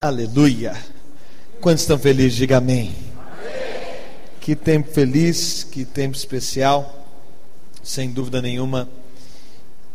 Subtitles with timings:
[0.00, 0.76] Aleluia.
[1.60, 2.34] Quantos estão felizes?
[2.34, 2.92] Diga amém.
[4.40, 7.06] Que tempo feliz, que tempo especial.
[7.84, 8.88] Sem dúvida nenhuma,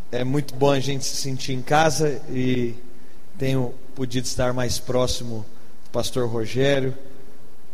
[0.09, 2.73] é muito bom a gente se sentir em casa e
[3.37, 5.45] tenho podido estar mais próximo
[5.83, 6.95] do pastor Rogério.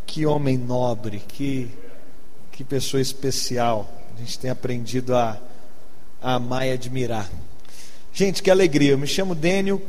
[0.07, 1.69] Que homem nobre, que,
[2.51, 4.02] que pessoa especial.
[4.15, 5.39] A gente tem aprendido a,
[6.21, 7.29] a amar e admirar.
[8.13, 8.91] Gente, que alegria.
[8.91, 9.81] Eu me chamo Dênio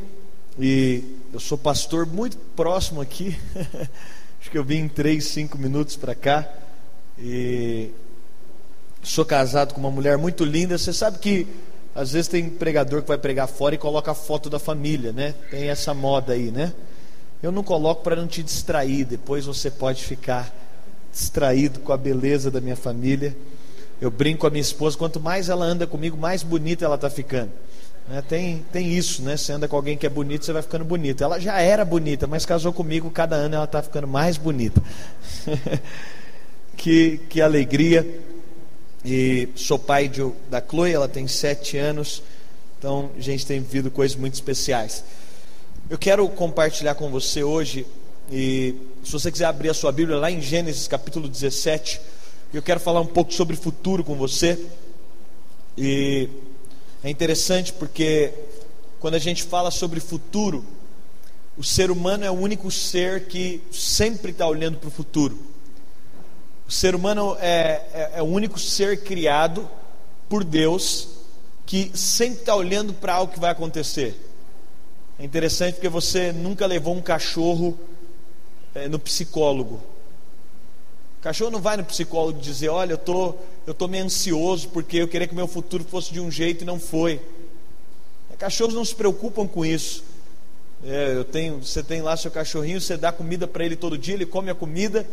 [0.59, 3.37] e eu sou pastor muito próximo aqui.
[4.41, 6.47] Acho que eu vim em três, cinco minutos para cá.
[7.19, 7.91] E
[9.03, 10.77] sou casado com uma mulher muito linda.
[10.77, 11.47] Você sabe que
[11.93, 15.35] às vezes tem pregador que vai pregar fora e coloca a foto da família, né?
[15.51, 16.73] Tem essa moda aí, né?
[17.43, 19.05] Eu não coloco para não te distrair.
[19.05, 20.51] Depois você pode ficar
[21.11, 23.37] distraído com a beleza da minha família.
[24.05, 27.09] Eu brinco com a minha esposa, quanto mais ela anda comigo, mais bonita ela está
[27.09, 27.51] ficando.
[28.07, 28.23] Né?
[28.29, 29.35] Tem, tem isso, né?
[29.35, 31.23] Você anda com alguém que é bonito, você vai ficando bonito.
[31.23, 34.79] Ela já era bonita, mas casou comigo, cada ano ela está ficando mais bonita.
[36.77, 38.05] que, que alegria.
[39.03, 42.21] E sou pai de, da Chloe, ela tem sete anos.
[42.77, 45.03] Então a gente tem vivido coisas muito especiais.
[45.89, 47.87] Eu quero compartilhar com você hoje,
[48.31, 51.99] e se você quiser abrir a sua Bíblia lá em Gênesis capítulo 17,
[52.57, 54.57] eu quero falar um pouco sobre futuro com você.
[55.77, 56.29] E
[57.03, 58.31] é interessante porque
[58.97, 60.63] quando a gente fala sobre futuro,
[61.57, 65.37] o ser humano é o único ser que sempre está olhando para o futuro.
[66.65, 69.69] O ser humano é, é, é, o único ser criado
[70.29, 71.09] por Deus
[71.65, 74.15] que sempre está olhando para algo que vai acontecer.
[75.19, 77.77] É interessante porque você nunca levou um cachorro
[78.73, 79.94] é, no psicólogo.
[81.25, 83.33] O cachorro não vai no psicólogo dizer: Olha, eu tô,
[83.65, 86.65] eu tô meio ansioso porque eu queria que meu futuro fosse de um jeito e
[86.65, 87.19] não foi.
[88.37, 90.03] Cachorros não se preocupam com isso.
[90.85, 94.13] É, eu tenho, você tem lá seu cachorrinho, você dá comida para ele todo dia,
[94.13, 95.03] ele come a comida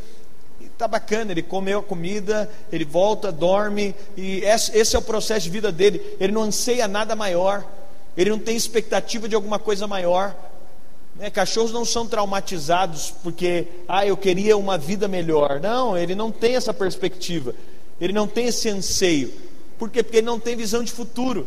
[0.61, 1.33] e tá bacana.
[1.33, 6.03] Ele comeu a comida, ele volta, dorme e esse é o processo de vida dele.
[6.21, 7.65] Ele não anseia nada maior.
[8.15, 10.37] Ele não tem expectativa de alguma coisa maior.
[11.23, 11.31] Né?
[11.31, 15.61] Cachorros não são traumatizados porque, ah, eu queria uma vida melhor.
[15.61, 17.55] Não, ele não tem essa perspectiva.
[18.01, 19.33] Ele não tem esse anseio.
[19.79, 20.03] Por quê?
[20.03, 21.47] Porque ele não tem visão de futuro.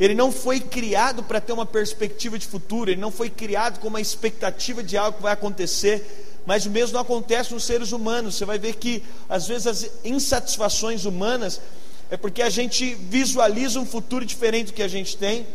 [0.00, 3.86] Ele não foi criado para ter uma perspectiva de futuro, ele não foi criado com
[3.88, 8.34] uma expectativa de algo que vai acontecer, mas o mesmo acontece nos seres humanos.
[8.34, 11.60] Você vai ver que, às vezes, as insatisfações humanas
[12.10, 15.46] é porque a gente visualiza um futuro diferente do que a gente tem,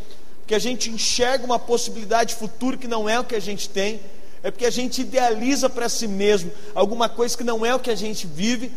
[0.49, 3.69] que a gente enxerga uma possibilidade de futuro que não é o que a gente
[3.69, 4.01] tem,
[4.41, 7.91] é porque a gente idealiza para si mesmo alguma coisa que não é o que
[7.91, 8.71] a gente vive.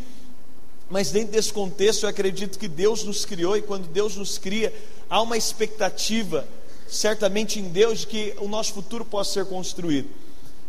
[0.90, 4.70] Mas dentro desse contexto, eu acredito que Deus nos criou e quando Deus nos cria,
[5.08, 6.46] há uma expectativa,
[6.86, 10.10] certamente em Deus, de que o nosso futuro possa ser construído.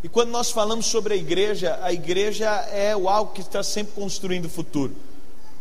[0.06, 3.94] E quando nós falamos sobre a igreja, a igreja é o algo que está sempre
[3.94, 4.96] construindo o futuro.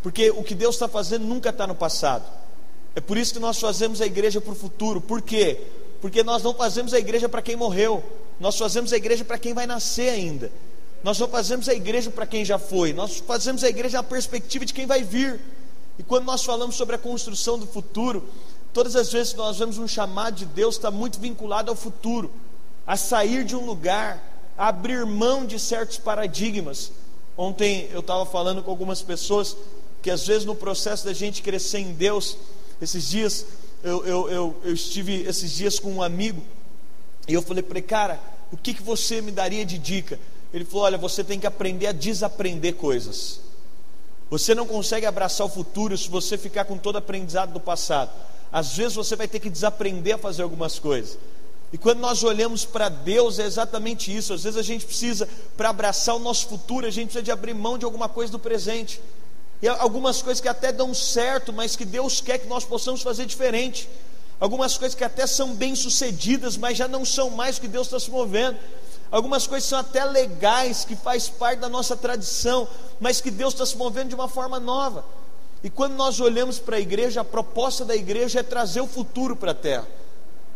[0.05, 2.42] Porque o que Deus está fazendo nunca está no passado.
[2.95, 5.01] É por isso que nós fazemos a igreja para o futuro.
[5.01, 5.59] Por quê?
[6.01, 8.03] Porque nós não fazemos a igreja para quem morreu,
[8.41, 10.51] nós fazemos a igreja para quem vai nascer ainda.
[11.03, 14.65] Nós não fazemos a igreja para quem já foi, nós fazemos a igreja na perspectiva
[14.65, 15.41] de quem vai vir.
[15.99, 18.25] E quando nós falamos sobre a construção do futuro,
[18.73, 22.31] todas as vezes que nós vemos um chamado de Deus, está muito vinculado ao futuro,
[22.87, 26.93] a sair de um lugar, a abrir mão de certos paradigmas.
[27.37, 29.57] Ontem eu estava falando com algumas pessoas
[30.03, 32.37] que às vezes no processo da gente crescer em Deus,
[32.85, 33.47] esses dias,
[33.83, 36.43] eu, eu, eu, eu estive esses dias com um amigo,
[37.29, 38.21] e eu falei para ele, cara,
[38.51, 40.19] o que, que você me daria de dica?
[40.53, 43.41] Ele falou: olha, você tem que aprender a desaprender coisas.
[44.29, 48.11] Você não consegue abraçar o futuro se você ficar com todo aprendizado do passado.
[48.51, 51.19] Às vezes você vai ter que desaprender a fazer algumas coisas.
[51.73, 54.35] E quando nós olhamos para Deus, é exatamente isso.
[54.35, 55.27] Às vezes a gente precisa,
[55.57, 58.39] para abraçar o nosso futuro, a gente precisa de abrir mão de alguma coisa do
[58.39, 59.01] presente.
[59.63, 63.25] E algumas coisas que até dão certo, mas que Deus quer que nós possamos fazer
[63.25, 63.89] diferente.
[64.41, 68.01] Algumas coisas que até são bem sucedidas, mas já não são mais que Deus está
[68.01, 68.59] se movendo.
[69.09, 72.67] Algumas coisas são até legais, que faz parte da nossa tradição,
[72.99, 75.05] mas que Deus está se movendo de uma forma nova.
[75.63, 79.37] E quando nós olhamos para a igreja, a proposta da igreja é trazer o futuro
[79.37, 79.87] para a terra.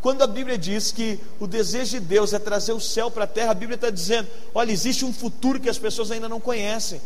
[0.00, 3.28] Quando a Bíblia diz que o desejo de Deus é trazer o céu para a
[3.28, 7.00] terra, a Bíblia está dizendo: olha, existe um futuro que as pessoas ainda não conhecem.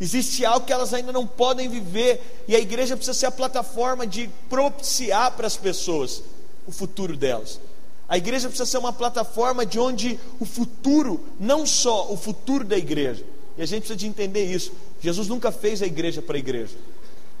[0.00, 4.06] Existe algo que elas ainda não podem viver, e a igreja precisa ser a plataforma
[4.06, 6.22] de propiciar para as pessoas
[6.66, 7.60] o futuro delas.
[8.08, 12.76] A igreja precisa ser uma plataforma de onde o futuro, não só o futuro da
[12.76, 13.24] igreja,
[13.56, 14.72] e a gente precisa de entender isso.
[15.00, 16.76] Jesus nunca fez a igreja para a igreja.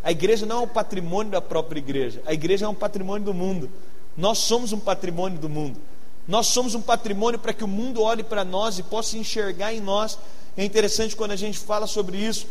[0.02, 3.34] A igreja não é um patrimônio da própria igreja, a igreja é um patrimônio do
[3.34, 3.70] mundo.
[4.16, 5.78] Nós somos um patrimônio do mundo.
[6.26, 9.80] Nós somos um patrimônio para que o mundo olhe para nós e possa enxergar em
[9.80, 10.18] nós.
[10.56, 12.46] É interessante quando a gente fala sobre isso.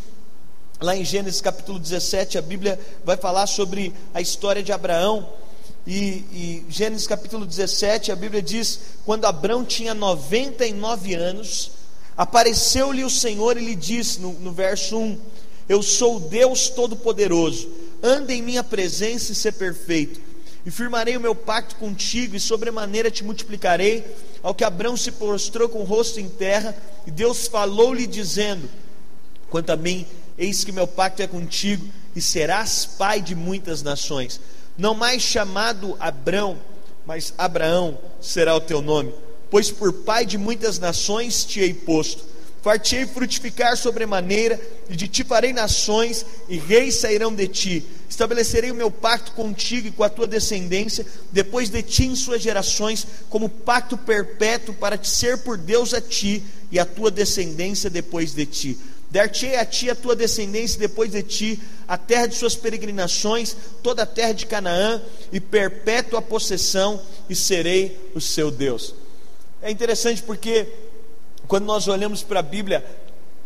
[0.79, 5.27] Lá em Gênesis capítulo 17, a Bíblia vai falar sobre a história de Abraão.
[5.87, 11.71] E, e Gênesis capítulo 17, a Bíblia diz: quando Abraão tinha 99 anos,
[12.15, 15.19] apareceu-lhe o Senhor e lhe disse, no, no verso 1:
[15.67, 17.67] Eu sou Deus Todo-Poderoso,
[18.03, 20.25] anda em minha presença e ser perfeito
[20.65, 24.03] e firmarei o meu pacto contigo, e sobremaneira te multiplicarei.
[24.45, 26.77] Ao que Abraão se prostrou com o rosto em terra,
[27.07, 28.69] e Deus falou-lhe, dizendo:
[29.49, 30.05] Quanto a mim,
[30.37, 31.83] eis que meu pacto é contigo,
[32.15, 34.39] e serás pai de muitas nações.
[34.77, 36.59] Não mais chamado Abrão,
[37.07, 39.15] mas Abraão será o teu nome,
[39.49, 42.23] pois por pai de muitas nações te hei posto
[42.65, 44.59] Fartei frutificar sobremaneira,
[44.89, 47.85] e de ti farei nações, e reis sairão de ti.
[48.09, 52.41] Estabelecerei o meu pacto contigo e com a tua descendência, depois de ti em suas
[52.41, 57.87] gerações, como pacto perpétuo para te ser por Deus a ti e a tua descendência
[57.87, 58.79] depois de ti.
[59.11, 64.01] Dar-te-ei a ti a tua descendência depois de ti, a terra de suas peregrinações, toda
[64.01, 64.99] a terra de Canaã,
[65.31, 68.95] e perpétua possessão, e serei o seu Deus.
[69.61, 70.67] É interessante porque
[71.45, 72.85] quando nós olhamos para a Bíblia,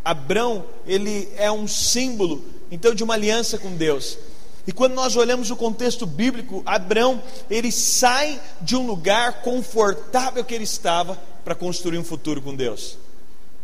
[0.03, 4.17] Abrão, ele é um símbolo, então, de uma aliança com Deus.
[4.67, 10.53] E quando nós olhamos o contexto bíblico, Abrão, ele sai de um lugar confortável que
[10.53, 12.97] ele estava para construir um futuro com Deus.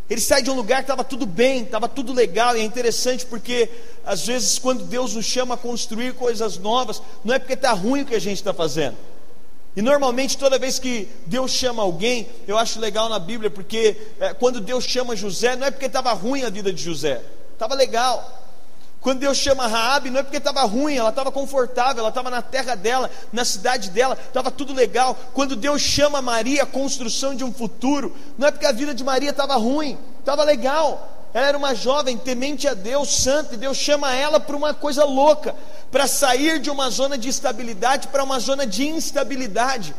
[0.10, 3.26] Ele sai de um lugar que estava tudo bem, estava tudo legal, e é interessante
[3.26, 3.70] porque,
[4.06, 8.02] às vezes, quando Deus nos chama a construir coisas novas, não é porque está ruim
[8.02, 8.96] o que a gente está fazendo,
[9.76, 14.34] e normalmente, toda vez que Deus chama alguém, eu acho legal na Bíblia, porque é,
[14.34, 17.22] quando Deus chama José, não é porque estava ruim a vida de José,
[17.54, 18.44] estava legal.
[19.02, 22.42] Quando Deus chama Raabe, não é porque estava ruim, ela estava confortável, ela estava na
[22.42, 25.16] terra dela, na cidade dela, estava tudo legal.
[25.34, 29.04] Quando Deus chama Maria a construção de um futuro, não é porque a vida de
[29.04, 31.25] Maria estava ruim, estava legal.
[31.36, 35.04] Ela era uma jovem temente a Deus, santa, e Deus chama ela para uma coisa
[35.04, 35.54] louca,
[35.92, 39.94] para sair de uma zona de estabilidade para uma zona de instabilidade,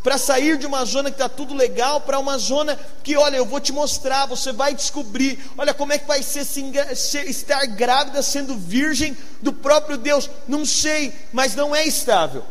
[0.00, 3.44] para sair de uma zona que está tudo legal para uma zona que, olha, eu
[3.44, 8.22] vou te mostrar, você vai descobrir, olha como é que vai ser, ser estar grávida
[8.22, 12.44] sendo virgem do próprio Deus, não sei, mas não é estável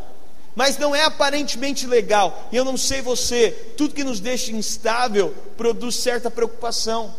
[0.54, 2.48] mas não é aparentemente legal.
[2.50, 7.14] E eu não sei você, tudo que nos deixa instável produz certa preocupação.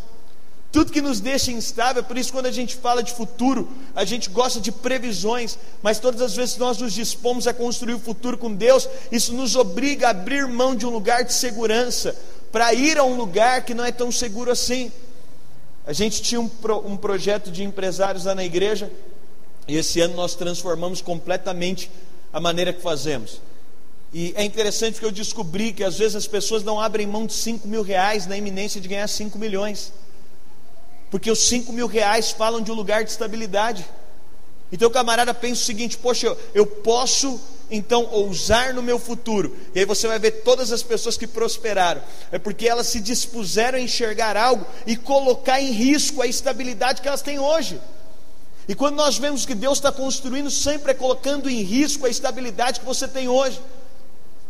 [0.70, 4.28] Tudo que nos deixa instável, por isso, quando a gente fala de futuro, a gente
[4.28, 8.36] gosta de previsões, mas todas as vezes que nós nos dispomos a construir o futuro
[8.36, 12.14] com Deus, isso nos obriga a abrir mão de um lugar de segurança,
[12.52, 14.92] para ir a um lugar que não é tão seguro assim.
[15.86, 18.92] A gente tinha um, pro, um projeto de empresários lá na igreja,
[19.66, 21.90] e esse ano nós transformamos completamente
[22.30, 23.40] a maneira que fazemos.
[24.12, 27.32] E é interessante porque eu descobri que às vezes as pessoas não abrem mão de
[27.32, 29.92] 5 mil reais na iminência de ganhar 5 milhões.
[31.10, 33.84] Porque os 5 mil reais falam de um lugar de estabilidade.
[34.70, 37.40] Então o camarada pensa o seguinte: poxa, eu, eu posso
[37.70, 39.56] então ousar no meu futuro.
[39.74, 42.02] E aí você vai ver todas as pessoas que prosperaram.
[42.32, 47.08] É porque elas se dispuseram a enxergar algo e colocar em risco a estabilidade que
[47.08, 47.80] elas têm hoje.
[48.66, 52.80] E quando nós vemos que Deus está construindo, sempre é colocando em risco a estabilidade
[52.80, 53.58] que você tem hoje.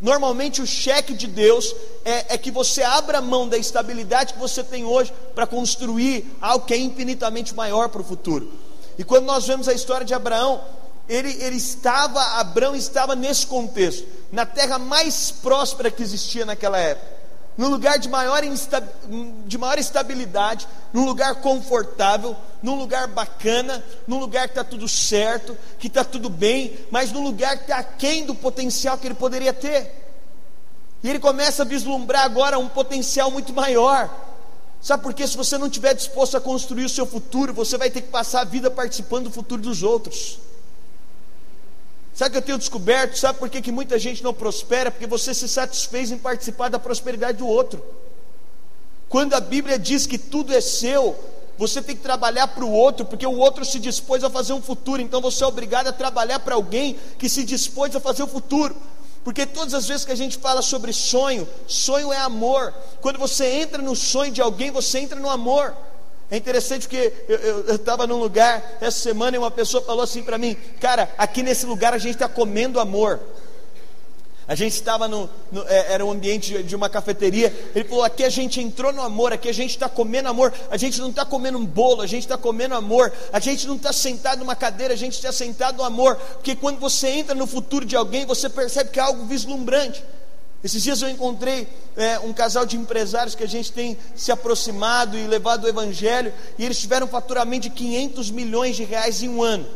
[0.00, 1.74] Normalmente o cheque de Deus
[2.04, 6.64] é, é, que você abra mão da estabilidade que você tem hoje para construir algo
[6.64, 8.52] que é infinitamente maior para o futuro.
[8.96, 10.60] E quando nós vemos a história de Abraão,
[11.08, 17.17] ele, ele estava, Abraão estava nesse contexto, na terra mais próspera que existia naquela época
[17.58, 18.40] num lugar de maior,
[19.46, 25.58] de maior estabilidade, num lugar confortável, num lugar bacana, num lugar que está tudo certo,
[25.76, 29.52] que está tudo bem, mas num lugar que está aquém do potencial que ele poderia
[29.52, 29.92] ter.
[31.02, 34.08] E ele começa a vislumbrar agora um potencial muito maior.
[34.80, 35.26] Sabe por quê?
[35.26, 38.42] Se você não estiver disposto a construir o seu futuro, você vai ter que passar
[38.42, 40.38] a vida participando do futuro dos outros.
[42.18, 43.16] Sabe o que eu tenho descoberto?
[43.16, 44.90] Sabe por que, que muita gente não prospera?
[44.90, 47.80] Porque você se satisfez em participar da prosperidade do outro.
[49.08, 51.16] Quando a Bíblia diz que tudo é seu,
[51.56, 54.60] você tem que trabalhar para o outro, porque o outro se dispôs a fazer um
[54.60, 58.26] futuro, então você é obrigado a trabalhar para alguém que se dispôs a fazer o
[58.26, 58.74] futuro.
[59.22, 62.74] Porque todas as vezes que a gente fala sobre sonho, sonho é amor.
[63.00, 65.72] Quando você entra no sonho de alguém, você entra no amor.
[66.30, 70.36] É interessante porque eu estava num lugar essa semana e uma pessoa falou assim para
[70.36, 73.20] mim: Cara, aqui nesse lugar a gente está comendo amor.
[74.48, 77.54] A gente estava no, no é, era um ambiente de, de, uma cafeteria.
[77.74, 80.54] Ele falou: aqui a gente entrou no amor, aqui a gente está comendo amor.
[80.70, 83.12] A gente não está comendo um bolo, a gente está comendo amor.
[83.30, 86.16] A gente não está sentado numa cadeira, a gente está sentado no amor.
[86.16, 90.02] Porque quando você entra no futuro de alguém, você percebe que é algo vislumbrante.
[90.62, 95.16] Esses dias eu encontrei é, um casal de empresários que a gente tem se aproximado
[95.16, 99.28] e levado o evangelho, e eles tiveram um faturamento de 500 milhões de reais em
[99.28, 99.66] um ano.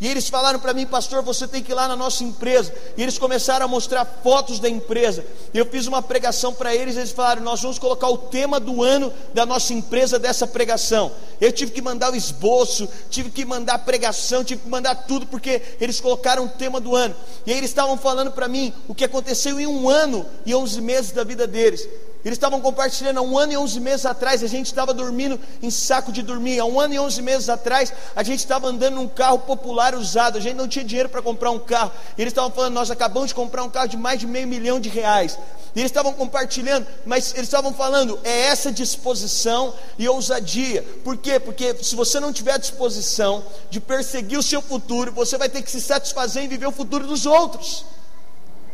[0.00, 2.72] E eles falaram para mim, pastor, você tem que ir lá na nossa empresa.
[2.96, 5.26] E eles começaram a mostrar fotos da empresa.
[5.52, 6.96] Eu fiz uma pregação para eles.
[6.96, 11.12] Eles falaram, nós vamos colocar o tema do ano da nossa empresa dessa pregação.
[11.38, 15.26] Eu tive que mandar o esboço, tive que mandar a pregação, tive que mandar tudo,
[15.26, 17.14] porque eles colocaram o tema do ano.
[17.44, 20.80] E aí eles estavam falando para mim o que aconteceu em um ano e onze
[20.80, 21.86] meses da vida deles.
[22.24, 25.70] Eles estavam compartilhando há um ano e onze meses atrás, a gente estava dormindo em
[25.70, 26.58] saco de dormir.
[26.58, 30.36] Há um ano e onze meses atrás, a gente estava andando num carro popular usado,
[30.36, 31.90] a gente não tinha dinheiro para comprar um carro.
[32.18, 34.78] E eles estavam falando, nós acabamos de comprar um carro de mais de meio milhão
[34.78, 35.38] de reais.
[35.74, 40.82] E eles estavam compartilhando, mas eles estavam falando, é essa disposição e ousadia.
[41.02, 41.40] Por quê?
[41.40, 45.70] Porque se você não tiver disposição de perseguir o seu futuro, você vai ter que
[45.70, 47.84] se satisfazer em viver o futuro dos outros.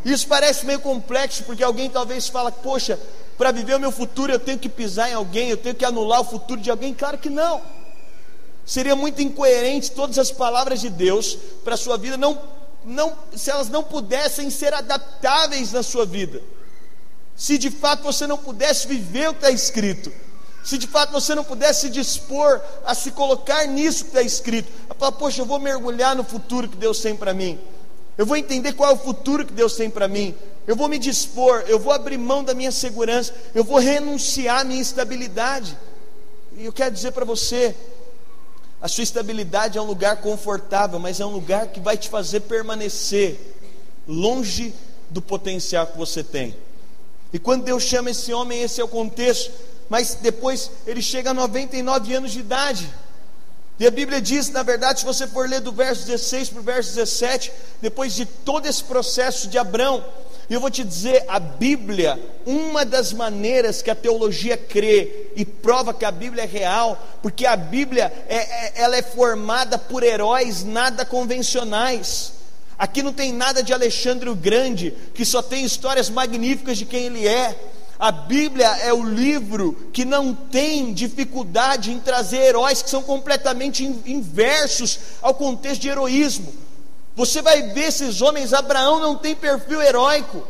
[0.04, 2.98] Isso parece meio complexo, porque alguém talvez fala, poxa,
[3.36, 6.20] para viver o meu futuro eu tenho que pisar em alguém, eu tenho que anular
[6.20, 6.94] o futuro de alguém?
[6.94, 7.60] Claro que não.
[8.64, 12.40] Seria muito incoerente todas as palavras de Deus para a sua vida, não,
[12.84, 16.42] não, se elas não pudessem ser adaptáveis na sua vida.
[17.36, 20.10] Se de fato você não pudesse viver o que está escrito,
[20.64, 24.72] se de fato você não pudesse se dispor a se colocar nisso que está escrito,
[24.90, 27.60] a falar, poxa, eu vou mergulhar no futuro que Deus tem para mim,
[28.16, 30.34] eu vou entender qual é o futuro que Deus tem para mim,
[30.66, 34.64] eu vou me dispor, eu vou abrir mão da minha segurança, eu vou renunciar à
[34.64, 35.76] minha estabilidade.
[36.56, 37.74] E eu quero dizer para você,
[38.80, 42.40] a sua estabilidade é um lugar confortável, mas é um lugar que vai te fazer
[42.40, 43.38] permanecer
[44.08, 44.74] longe
[45.10, 46.56] do potencial que você tem.
[47.32, 49.52] E quando Deus chama esse homem, esse é o contexto,
[49.88, 52.88] mas depois ele chega a 99 anos de idade.
[53.78, 56.62] E a Bíblia diz, na verdade, se você for ler do verso 16 para o
[56.62, 57.52] verso 17,
[57.82, 60.02] depois de todo esse processo de Abraão,
[60.48, 65.44] e eu vou te dizer, a Bíblia, uma das maneiras que a teologia crê e
[65.44, 70.04] prova que a Bíblia é real, porque a Bíblia é, é, ela é formada por
[70.04, 72.32] heróis nada convencionais.
[72.78, 77.06] Aqui não tem nada de Alexandre o Grande, que só tem histórias magníficas de quem
[77.06, 77.56] ele é.
[77.98, 83.84] A Bíblia é o livro que não tem dificuldade em trazer heróis que são completamente
[83.84, 86.52] inversos ao contexto de heroísmo.
[87.14, 90.46] Você vai ver esses homens, Abraão não tem perfil heróico.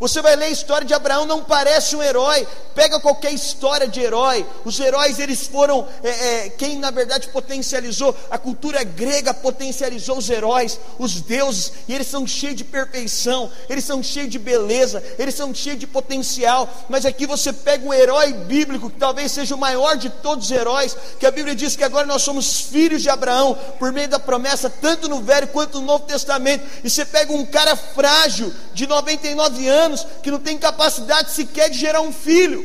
[0.00, 2.46] Você vai ler a história de Abraão, não parece um herói.
[2.72, 4.46] Pega qualquer história de herói.
[4.64, 8.14] Os heróis, eles foram é, é, quem na verdade potencializou.
[8.30, 13.84] A cultura grega potencializou os heróis, os deuses, e eles são cheios de perfeição, eles
[13.84, 16.68] são cheios de beleza, eles são cheios de potencial.
[16.88, 20.50] Mas aqui você pega um herói bíblico, que talvez seja o maior de todos os
[20.52, 24.20] heróis, que a Bíblia diz que agora nós somos filhos de Abraão, por meio da
[24.20, 26.64] promessa, tanto no Velho quanto no Novo Testamento.
[26.84, 31.70] E você pega um cara frágil, de 99 anos anos, que não tem capacidade sequer
[31.70, 32.64] de gerar um filho.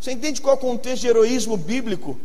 [0.00, 2.18] Você entende qual é o contexto de heroísmo bíblico?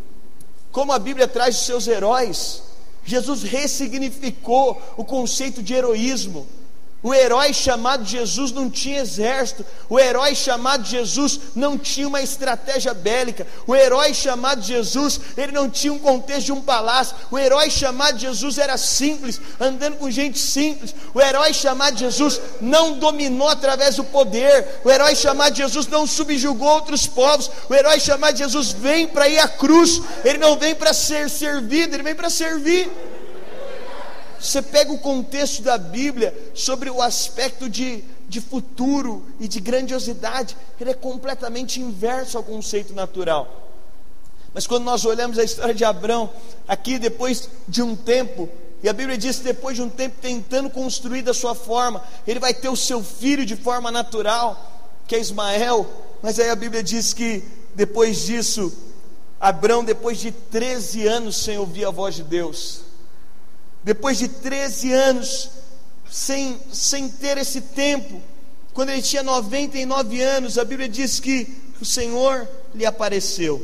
[0.71, 2.61] Como a Bíblia traz os seus heróis.
[3.03, 6.47] Jesus ressignificou o conceito de heroísmo.
[7.03, 9.65] O herói chamado Jesus não tinha exército.
[9.89, 13.45] O herói chamado Jesus não tinha uma estratégia bélica.
[13.67, 17.17] O herói chamado Jesus, ele não tinha um contexto de um palácio.
[17.29, 20.95] O herói chamado Jesus era simples, andando com gente simples.
[21.13, 24.79] O herói chamado Jesus não dominou através do poder.
[24.85, 27.51] O herói chamado Jesus não subjugou outros povos.
[27.69, 30.01] O herói chamado Jesus vem para ir à cruz.
[30.23, 32.89] Ele não vem para ser servido, ele vem para servir.
[34.43, 40.57] Você pega o contexto da Bíblia sobre o aspecto de, de futuro e de grandiosidade,
[40.79, 43.71] ele é completamente inverso ao conceito natural.
[44.53, 46.29] Mas quando nós olhamos a história de Abraão,
[46.67, 48.49] aqui depois de um tempo,
[48.83, 52.39] e a Bíblia diz que depois de um tempo tentando construir da sua forma, ele
[52.39, 55.89] vai ter o seu filho de forma natural, que é Ismael.
[56.21, 57.41] Mas aí a Bíblia diz que
[57.73, 58.73] depois disso,
[59.39, 62.81] Abraão, depois de 13 anos sem ouvir a voz de Deus,
[63.83, 65.49] depois de 13 anos,
[66.09, 68.21] sem, sem ter esse tempo,
[68.73, 73.61] quando ele tinha 99 anos, a Bíblia diz que o Senhor lhe apareceu.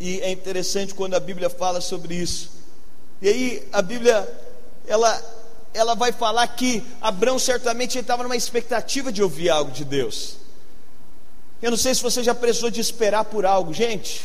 [0.00, 2.50] E é interessante quando a Bíblia fala sobre isso.
[3.22, 4.28] E aí a Bíblia,
[4.86, 5.22] ela,
[5.72, 10.36] ela vai falar que Abraão certamente estava numa expectativa de ouvir algo de Deus.
[11.62, 14.22] Eu não sei se você já precisou de esperar por algo, gente.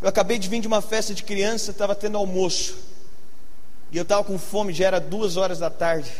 [0.00, 2.76] Eu acabei de vir de uma festa de criança, estava tendo almoço.
[3.90, 6.12] E eu estava com fome, já era duas horas da tarde.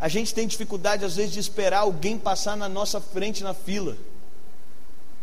[0.00, 3.96] A gente tem dificuldade às vezes de esperar alguém passar na nossa frente na fila.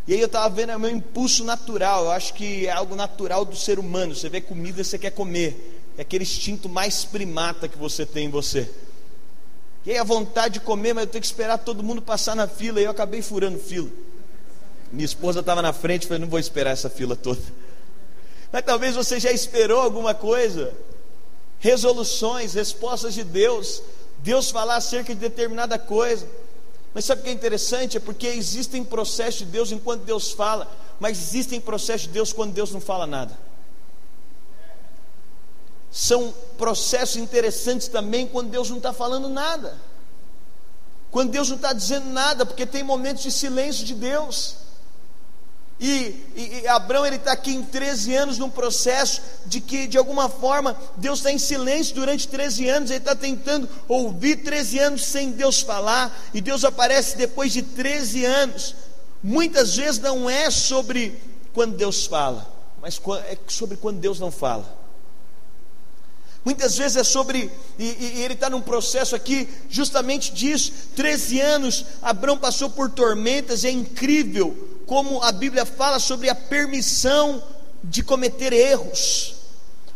[0.07, 2.95] E aí eu estava vendo, é o meu impulso natural, eu acho que é algo
[2.95, 4.15] natural do ser humano.
[4.15, 5.81] Você vê comida, você quer comer.
[5.97, 8.69] É aquele instinto mais primata que você tem em você.
[9.85, 12.47] E aí a vontade de comer, mas eu tenho que esperar todo mundo passar na
[12.47, 13.89] fila, e eu acabei furando fila.
[14.91, 17.41] Minha esposa estava na frente, falei, não vou esperar essa fila toda.
[18.51, 20.73] Mas talvez você já esperou alguma coisa,
[21.59, 23.81] resoluções, respostas de Deus,
[24.19, 26.27] Deus falar acerca de determinada coisa.
[26.93, 27.97] Mas sabe o que é interessante?
[27.97, 32.53] É porque existem processos de Deus enquanto Deus fala, mas existem processos de Deus quando
[32.53, 33.37] Deus não fala nada.
[35.91, 39.77] São processos interessantes também quando Deus não está falando nada.
[41.09, 44.66] Quando Deus não está dizendo nada, porque tem momentos de silêncio de Deus.
[45.79, 49.97] E, e, e Abraão ele está aqui em 13 anos num processo de que de
[49.97, 55.05] alguma forma Deus está em silêncio durante 13 anos, ele está tentando ouvir 13 anos
[55.05, 58.75] sem Deus falar, e Deus aparece depois de 13 anos.
[59.21, 61.19] Muitas vezes não é sobre
[61.53, 64.75] quando Deus fala, mas é sobre quando Deus não fala.
[66.43, 70.71] Muitas vezes é sobre, e, e ele está num processo aqui justamente disso.
[70.95, 77.43] 13 anos, Abraão passou por tormentas, é incrível como a Bíblia fala sobre a permissão
[77.83, 79.35] de cometer erros.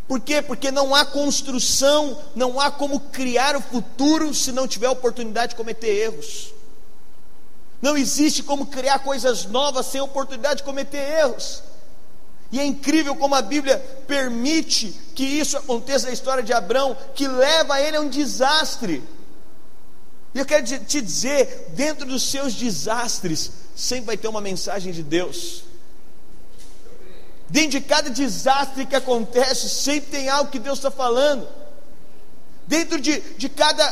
[0.07, 0.41] Por quê?
[0.41, 5.55] Porque não há construção, não há como criar o futuro se não tiver oportunidade de
[5.55, 6.53] cometer erros.
[7.81, 11.63] Não existe como criar coisas novas sem oportunidade de cometer erros.
[12.51, 17.25] E é incrível como a Bíblia permite que isso aconteça na história de Abraão, que
[17.25, 19.01] leva ele a um desastre.
[20.33, 25.03] E eu quero te dizer, dentro dos seus desastres, sempre vai ter uma mensagem de
[25.03, 25.63] Deus.
[27.49, 31.47] Dentro de cada desastre que acontece, sempre tem algo que Deus está falando.
[32.65, 33.83] Dentro de, de cada,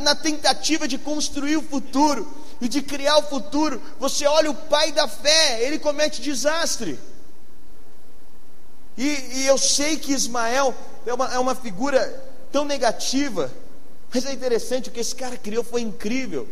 [0.00, 2.30] na tentativa de construir o futuro
[2.60, 6.98] e de criar o futuro, você olha o pai da fé, ele comete desastre.
[8.98, 10.74] E, e eu sei que Ismael
[11.06, 12.02] é uma, é uma figura
[12.52, 13.50] tão negativa,
[14.12, 16.48] mas é interessante o que esse cara criou foi incrível.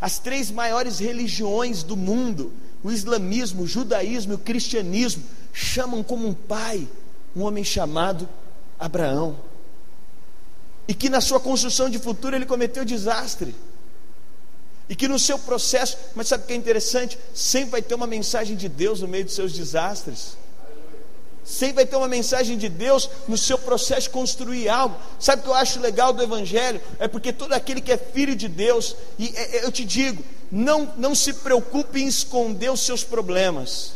[0.00, 2.52] As três maiores religiões do mundo,
[2.82, 6.86] o islamismo, o judaísmo e o cristianismo, chamam como um pai
[7.38, 8.28] um homem chamado
[8.78, 9.38] Abraão.
[10.86, 13.54] E que na sua construção de futuro ele cometeu desastre.
[14.88, 17.18] E que no seu processo, mas sabe o que é interessante?
[17.34, 20.36] Sempre vai ter uma mensagem de Deus no meio dos seus desastres.
[21.48, 24.94] Sempre vai ter uma mensagem de Deus no seu processo de construir algo.
[25.18, 26.78] Sabe o que eu acho legal do Evangelho?
[26.98, 30.22] É porque todo aquele que é filho de Deus, e é, é, eu te digo,
[30.52, 33.94] não, não se preocupe em esconder os seus problemas.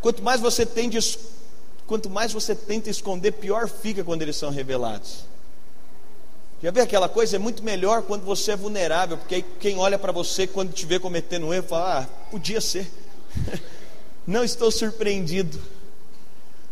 [0.00, 0.66] Quanto mais você
[1.86, 5.26] quanto mais você tenta esconder, pior fica quando eles são revelados.
[6.62, 7.36] Já vê aquela coisa?
[7.36, 10.86] É muito melhor quando você é vulnerável, porque aí quem olha para você quando te
[10.86, 12.90] vê cometendo um erro, fala: Ah, podia ser.
[14.26, 15.75] não estou surpreendido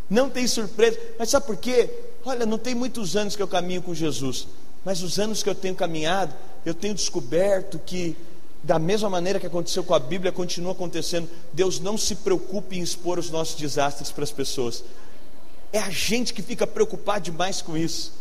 [0.09, 0.99] não tem surpresa.
[1.19, 1.90] Mas sabe por quê?
[2.25, 4.47] Olha, não tem muitos anos que eu caminho com Jesus,
[4.85, 8.17] mas os anos que eu tenho caminhado, eu tenho descoberto que,
[8.62, 11.29] da mesma maneira que aconteceu com a Bíblia, continua acontecendo.
[11.53, 14.83] Deus não se preocupe em expor os nossos desastres para as pessoas.
[15.73, 18.12] É a gente que fica preocupado demais com isso.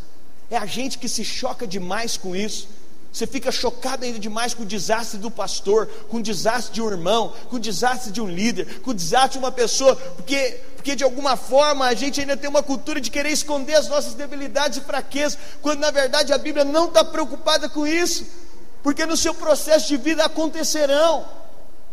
[0.50, 2.67] É a gente que se choca demais com isso.
[3.12, 6.89] Você fica chocado ainda demais com o desastre do pastor, com o desastre de um
[6.89, 10.98] irmão, com o desastre de um líder, com o desastre de uma pessoa, porque porque
[10.98, 14.80] de alguma forma a gente ainda tem uma cultura de querer esconder as nossas debilidades
[14.80, 18.28] e fraquezas, quando na verdade a Bíblia não está preocupada com isso,
[18.84, 21.26] porque no seu processo de vida acontecerão,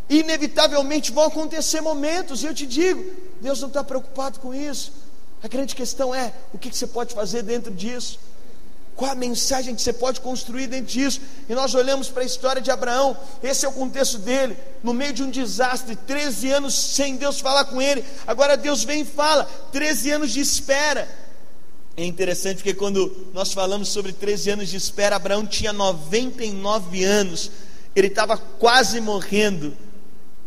[0.08, 3.08] inevitavelmente vão acontecer momentos, e eu te digo,
[3.40, 4.92] Deus não está preocupado com isso.
[5.40, 8.18] A grande questão é o que, você pode fazer dentro disso.
[9.00, 11.22] Qual a mensagem que você pode construir dentro disso?
[11.48, 15.14] E nós olhamos para a história de Abraão, esse é o contexto dele, no meio
[15.14, 18.04] de um desastre, 13 anos sem Deus falar com ele.
[18.26, 21.08] Agora Deus vem e fala, 13 anos de espera.
[21.96, 27.50] É interessante porque quando nós falamos sobre 13 anos de espera, Abraão tinha 99 anos,
[27.96, 29.74] ele estava quase morrendo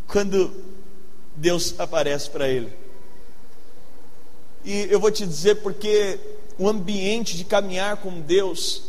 [0.06, 0.54] quando
[1.36, 2.72] Deus aparece para ele.
[4.64, 6.20] E eu vou te dizer porque
[6.58, 8.84] o ambiente de caminhar com Deus,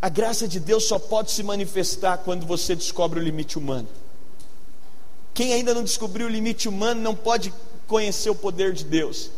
[0.00, 3.88] a graça de Deus só pode se manifestar quando você descobre o limite humano.
[5.32, 7.52] Quem ainda não descobriu o limite humano não pode
[7.86, 9.30] conhecer o poder de Deus.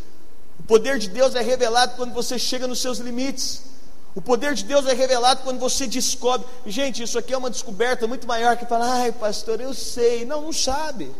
[0.58, 3.62] O poder de Deus é revelado quando você chega nos seus limites.
[4.14, 6.46] O poder de Deus é revelado quando você descobre.
[6.66, 10.24] Gente, isso aqui é uma descoberta muito maior que falar, ai, pastor, eu sei.
[10.24, 11.10] Não, não sabe.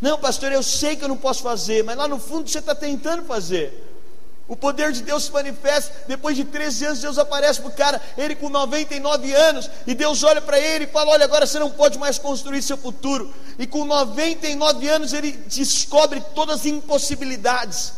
[0.00, 2.74] Não, pastor, eu sei que eu não posso fazer, mas lá no fundo você está
[2.74, 3.87] tentando fazer.
[4.48, 5.94] O poder de Deus se manifesta.
[6.08, 10.22] Depois de 13 anos, Deus aparece para o cara, ele com 99 anos, e Deus
[10.22, 13.32] olha para ele e fala: Olha, agora você não pode mais construir seu futuro.
[13.58, 17.92] E com 99 anos, ele descobre todas as impossibilidades.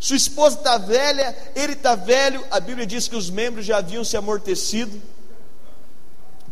[0.00, 2.44] Sua esposa está velha, ele está velho.
[2.50, 5.00] A Bíblia diz que os membros já haviam se amortecido.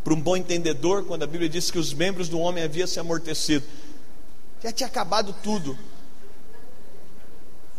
[0.05, 3.01] Para um bom entendedor, quando a Bíblia diz que os membros do homem haviam se
[3.01, 3.67] amortecido,
[4.62, 5.77] já tinha acabado tudo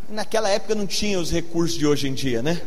[0.09, 2.61] Naquela época não tinha os recursos de hoje em dia, né?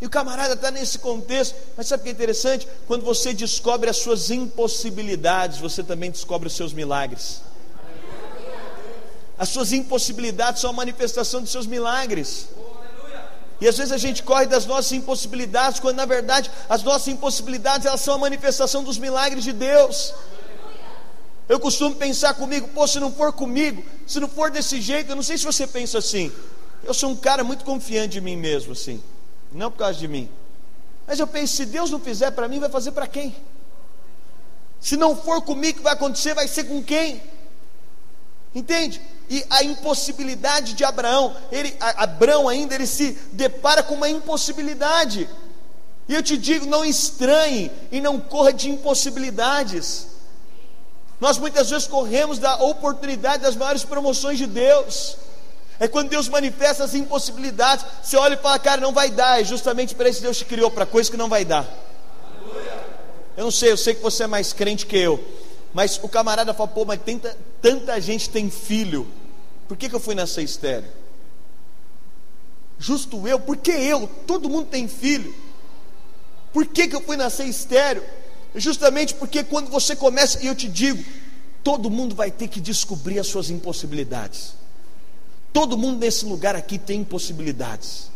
[0.00, 2.68] E o camarada está nesse contexto, mas sabe o que é interessante?
[2.86, 7.40] Quando você descobre as suas impossibilidades, você também descobre os seus milagres.
[9.38, 12.48] As suas impossibilidades são a manifestação dos seus milagres.
[13.60, 17.86] E às vezes a gente corre das nossas impossibilidades, quando na verdade as nossas impossibilidades
[17.86, 20.12] elas são a manifestação dos milagres de Deus.
[21.48, 25.16] Eu costumo pensar comigo, pô, se não for comigo, se não for desse jeito, eu
[25.16, 26.32] não sei se você pensa assim.
[26.82, 29.02] Eu sou um cara muito confiante de mim mesmo, assim.
[29.52, 30.28] Não por causa de mim.
[31.06, 33.34] Mas eu penso, se Deus não fizer para mim, vai fazer para quem?
[34.80, 37.22] Se não for comigo que vai acontecer, vai ser com quem?
[38.54, 39.00] Entende?
[39.28, 45.28] E a impossibilidade de Abraão, ele, Abraão ainda, ele se depara com uma impossibilidade.
[46.08, 50.13] E eu te digo, não estranhe e não corra de impossibilidades.
[51.20, 55.16] Nós muitas vezes corremos da oportunidade das maiores promoções de Deus.
[55.78, 57.84] É quando Deus manifesta as impossibilidades.
[58.02, 59.40] Você olha e fala, cara, não vai dar.
[59.40, 61.68] É justamente para isso que Deus te criou, para coisa que não vai dar.
[63.36, 65.22] Eu não sei, eu sei que você é mais crente que eu.
[65.72, 69.08] Mas o camarada fala, pô, mas tenta, tanta gente tem filho.
[69.66, 70.88] Por que, que eu fui nascer estéreo?
[72.78, 74.08] Justo eu, por que eu?
[74.26, 75.34] Todo mundo tem filho.
[76.52, 78.04] Por que, que eu fui nascer estéreo?
[78.54, 81.04] Justamente porque quando você começa, e eu te digo,
[81.62, 84.54] todo mundo vai ter que descobrir as suas impossibilidades.
[85.52, 88.10] Todo mundo nesse lugar aqui tem impossibilidades.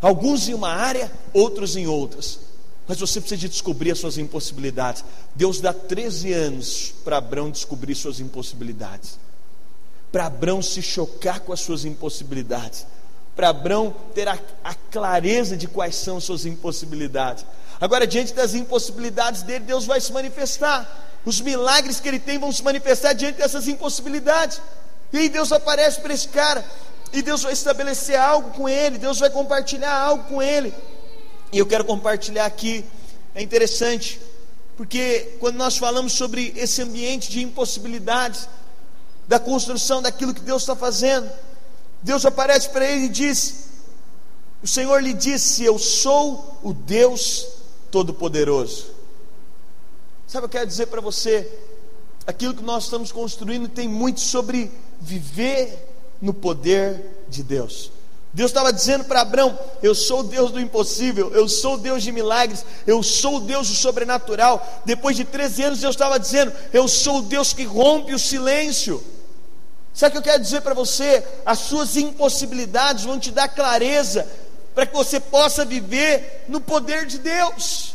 [0.00, 2.38] Alguns em uma área, outros em outras.
[2.86, 5.04] Mas você precisa de descobrir as suas impossibilidades.
[5.34, 9.18] Deus dá 13 anos para Abraão descobrir suas impossibilidades.
[10.10, 12.86] Para Abraão se chocar com as suas impossibilidades.
[13.36, 17.44] Para Abraão ter a, a clareza de quais são as suas impossibilidades.
[17.80, 21.06] Agora, diante das impossibilidades dele, Deus vai se manifestar.
[21.24, 24.60] Os milagres que ele tem vão se manifestar diante dessas impossibilidades.
[25.12, 26.64] E aí Deus aparece para esse cara.
[27.12, 28.98] E Deus vai estabelecer algo com ele.
[28.98, 30.74] Deus vai compartilhar algo com ele.
[31.52, 32.84] E eu quero compartilhar aqui.
[33.34, 34.20] É interessante.
[34.76, 38.48] Porque quando nós falamos sobre esse ambiente de impossibilidades,
[39.26, 41.30] da construção daquilo que Deus está fazendo,
[42.02, 43.68] Deus aparece para ele e diz:
[44.62, 47.57] O Senhor lhe disse: Eu sou o Deus
[47.90, 48.86] Todo-Poderoso.
[50.26, 51.50] Sabe, eu quero dizer para você,
[52.26, 54.70] aquilo que nós estamos construindo tem muito sobre
[55.00, 55.88] viver
[56.20, 57.90] no poder de Deus.
[58.32, 62.02] Deus estava dizendo para Abraão: Eu sou o Deus do impossível, eu sou o Deus
[62.02, 64.82] de milagres, eu sou o Deus do sobrenatural.
[64.84, 69.02] Depois de 13 anos, Deus estava dizendo: Eu sou o Deus que rompe o silêncio.
[69.94, 71.24] Sabe o que eu quero dizer para você?
[71.44, 74.28] As suas impossibilidades vão te dar clareza
[74.74, 77.94] para que você possa viver no poder de Deus.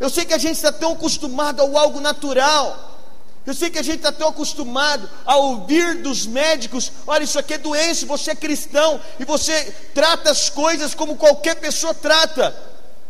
[0.00, 2.88] Eu sei que a gente está tão acostumado ao algo natural.
[3.44, 7.54] Eu sei que a gente está tão acostumado a ouvir dos médicos: olha, isso aqui
[7.54, 12.54] é doença, você é cristão e você trata as coisas como qualquer pessoa trata.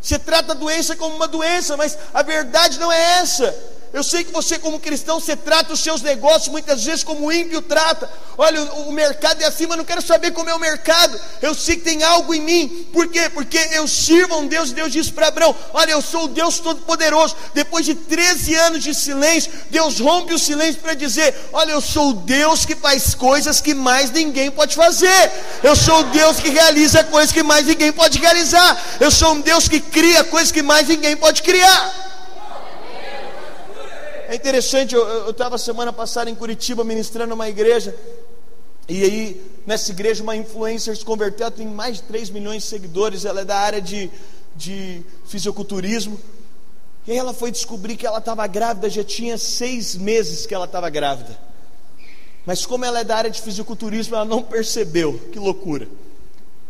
[0.01, 3.78] Você trata a doença como uma doença, mas a verdade não é essa.
[3.93, 7.33] Eu sei que você, como cristão, você trata os seus negócios muitas vezes como o
[7.33, 8.11] ímpio trata.
[8.37, 11.19] Olha, o, o mercado é assim, mas não quero saber como é o mercado.
[11.41, 12.87] Eu sei que tem algo em mim.
[12.93, 13.31] Por quê?
[13.31, 14.73] Porque eu sirvo a um Deus.
[14.73, 17.35] Deus disse para Abraão: Olha, eu sou o Deus Todo-Poderoso.
[17.55, 22.11] Depois de 13 anos de silêncio, Deus rompe o silêncio para dizer: Olha, eu sou
[22.11, 25.33] o Deus que faz coisas que mais ninguém pode fazer.
[25.63, 28.99] Eu sou o Deus que realiza coisas que mais ninguém pode realizar.
[29.01, 32.09] Eu sou um Deus que cria coisas que mais ninguém pode criar.
[34.31, 37.97] É interessante, eu estava semana passada em Curitiba ministrando uma igreja,
[38.87, 42.69] e aí nessa igreja uma influencer se converteu, ela tem mais de 3 milhões de
[42.69, 44.11] seguidores, ela é da área de,
[44.55, 46.21] de fisiculturismo,
[47.07, 50.67] e aí ela foi descobrir que ela estava grávida, já tinha seis meses que ela
[50.67, 51.35] estava grávida.
[52.45, 55.89] Mas como ela é da área de fisiculturismo, ela não percebeu, que loucura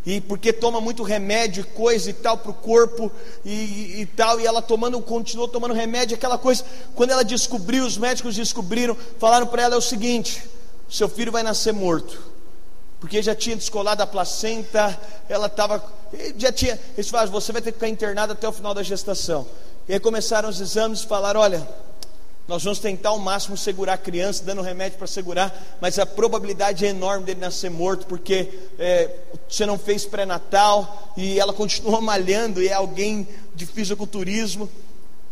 [0.08, 3.12] e porque toma muito remédio, coisa e tal para o corpo
[3.44, 6.64] e, e, tal, e ela tomando, continuou tomando remédio, aquela coisa.
[6.94, 10.42] Quando ela descobriu, os médicos descobriram, falaram para ela é o seguinte:
[10.88, 12.22] seu filho vai nascer morto,
[12.98, 15.84] porque já tinha descolado a placenta, ela estava,
[16.38, 19.46] já tinha, eles falaram, você vai ter que ficar internado até o final da gestação.
[19.86, 21.68] E aí começaram os exames e falaram, olha,
[22.48, 26.86] Nós vamos tentar ao máximo segurar a criança, dando remédio para segurar, mas a probabilidade
[26.86, 29.10] é enorme dele nascer morto, porque é,
[29.46, 34.66] você não fez pré-natal e ela continua malhando e é alguém de fisiculturismo.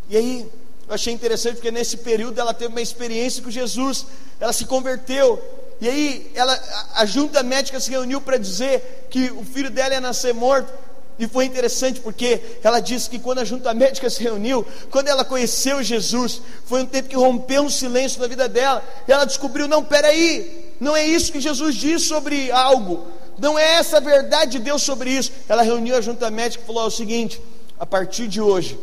[0.07, 0.47] E aí,
[0.87, 4.05] eu achei interessante porque nesse período ela teve uma experiência com Jesus,
[4.39, 5.41] ela se converteu.
[5.81, 6.53] E aí, ela,
[6.93, 10.71] a junta médica se reuniu para dizer que o filho dela ia nascer morto.
[11.19, 15.25] E foi interessante porque ela disse que quando a junta médica se reuniu, quando ela
[15.25, 18.83] conheceu Jesus, foi um tempo que rompeu um silêncio na vida dela.
[19.07, 23.07] E ela descobriu: não, peraí, não é isso que Jesus diz sobre algo,
[23.39, 25.31] não é essa a verdade de Deus sobre isso.
[25.49, 27.41] Ela reuniu a junta médica e falou: é o seguinte,
[27.79, 28.77] a partir de hoje,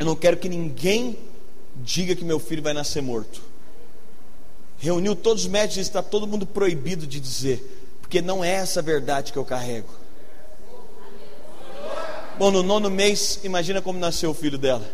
[0.00, 1.16] eu não quero que ninguém
[1.76, 3.40] diga que meu filho vai nascer morto.
[4.78, 8.80] Reuniu todos os médicos e está todo mundo proibido de dizer, porque não é essa
[8.80, 10.01] a verdade que eu carrego.
[12.38, 14.88] Bom, no nono mês, imagina como nasceu o filho dela.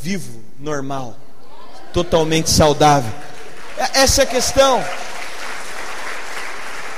[0.00, 1.16] Vivo, normal,
[1.92, 3.12] totalmente saudável.
[3.76, 4.82] É, essa é a questão.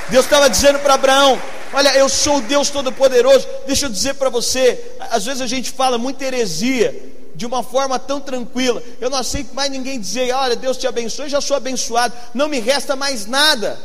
[0.09, 1.41] Deus estava dizendo para Abraão:
[1.73, 3.47] Olha, eu sou o Deus Todo-Poderoso.
[3.67, 6.95] Deixa eu dizer para você: às vezes a gente fala muita heresia
[7.35, 8.83] de uma forma tão tranquila.
[9.01, 12.15] Eu não aceito mais ninguém dizer: Olha, Deus te abençoe, já sou abençoado.
[12.33, 13.79] Não me resta mais nada.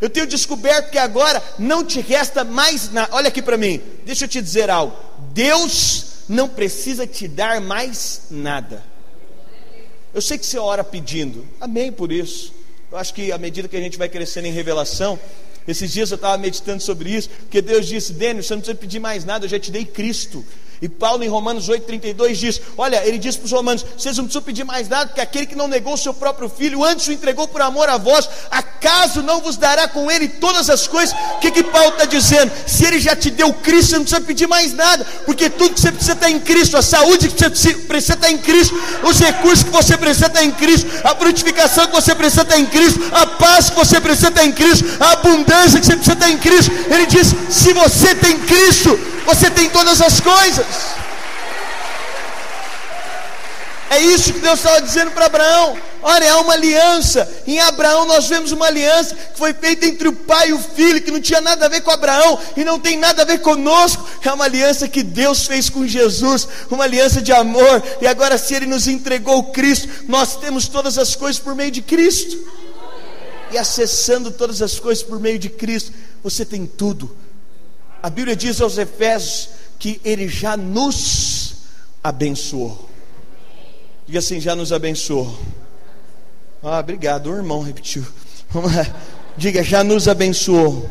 [0.00, 3.14] Eu tenho descoberto que agora não te resta mais nada.
[3.14, 4.96] Olha aqui para mim, deixa eu te dizer algo.
[5.32, 8.82] Deus não precisa te dar mais nada.
[10.14, 12.52] Eu sei que você ora pedindo, amém por isso.
[12.90, 15.18] Eu acho que à medida que a gente vai crescendo em revelação,
[15.68, 18.98] esses dias eu estava meditando sobre isso, porque Deus disse: Dênio, você não precisa pedir
[18.98, 20.44] mais nada, eu já te dei Cristo.
[20.82, 24.42] E Paulo em Romanos 8,32 diz: Olha, ele diz para os romanos: vocês não precisam
[24.42, 27.46] pedir mais nada, porque aquele que não negou o seu próprio filho, antes o entregou
[27.46, 31.14] por amor a vós, acaso não vos dará com ele todas as coisas?
[31.36, 32.50] O que, que Paulo está dizendo?
[32.66, 35.80] Se ele já te deu Cristo, você não precisa pedir mais nada, porque tudo que
[35.80, 39.64] você precisa está em Cristo, a saúde que você precisa está em Cristo, os recursos
[39.64, 43.26] que você precisa está em Cristo, a frutificação que você precisa está em Cristo, a
[43.26, 46.72] paz que você precisa está em Cristo, a abundância que você precisa está em Cristo.
[46.88, 50.64] Ele diz: se você tem Cristo, você tem todas as coisas.
[53.90, 55.76] É isso que Deus estava dizendo para Abraão.
[56.00, 57.28] Olha, há uma aliança.
[57.46, 61.02] Em Abraão nós vemos uma aliança que foi feita entre o pai e o filho,
[61.02, 64.08] que não tinha nada a ver com Abraão e não tem nada a ver conosco.
[64.24, 67.82] É uma aliança que Deus fez com Jesus, uma aliança de amor.
[68.00, 71.82] E agora, se Ele nos entregou Cristo, nós temos todas as coisas por meio de
[71.82, 72.38] Cristo.
[73.50, 77.16] E acessando todas as coisas por meio de Cristo, você tem tudo
[78.02, 81.54] a Bíblia diz aos Efésios que Ele já nos
[82.02, 82.89] abençoou.
[84.10, 85.38] Diga assim: já nos abençoou.
[86.60, 88.04] Ah, obrigado, o irmão repetiu.
[88.50, 88.84] Vamos lá.
[89.36, 90.90] Diga: já nos abençoou.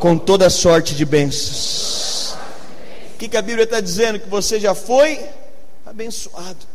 [0.00, 2.36] Com toda sorte de bênçãos.
[3.14, 4.18] O que, que a Bíblia está dizendo?
[4.18, 5.24] Que você já foi
[5.86, 6.66] abençoado.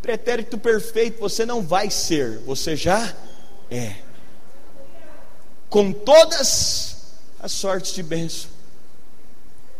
[0.00, 3.12] Pretérito perfeito você não vai ser, você já
[3.68, 3.96] é.
[5.68, 6.96] Com todas
[7.40, 8.48] as sortes de bênção.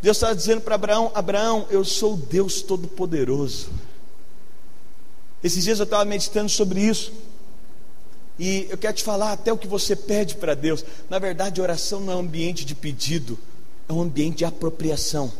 [0.02, 3.70] Deus estava dizendo para Abraão: Abraão, eu sou Deus Todo-Poderoso.
[5.44, 7.12] Esses dias eu estava meditando sobre isso.
[8.38, 10.82] E eu quero te falar até o que você pede para Deus.
[11.10, 13.38] Na verdade, oração não é um ambiente de pedido,
[13.86, 15.30] é um ambiente de apropriação.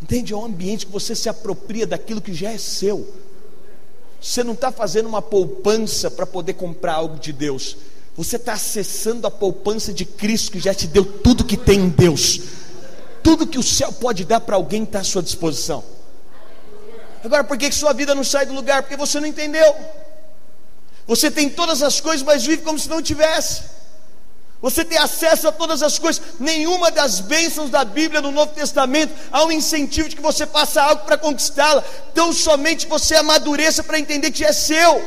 [0.00, 0.32] Entende?
[0.32, 3.12] É um ambiente que você se apropria daquilo que já é seu.
[4.20, 7.76] Você não está fazendo uma poupança para poder comprar algo de Deus.
[8.16, 11.88] Você está acessando a poupança de Cristo que já te deu tudo que tem em
[11.88, 12.40] Deus.
[13.24, 15.97] Tudo que o céu pode dar para alguém está à sua disposição.
[17.28, 18.82] Agora, por que, que sua vida não sai do lugar?
[18.82, 19.76] Porque você não entendeu.
[21.06, 23.64] Você tem todas as coisas, mas vive como se não tivesse.
[24.62, 26.22] Você tem acesso a todas as coisas.
[26.40, 30.82] Nenhuma das bênçãos da Bíblia no Novo Testamento há um incentivo de que você faça
[30.82, 31.84] algo para conquistá-la.
[32.10, 35.06] Então, somente você amadureça para entender que é seu.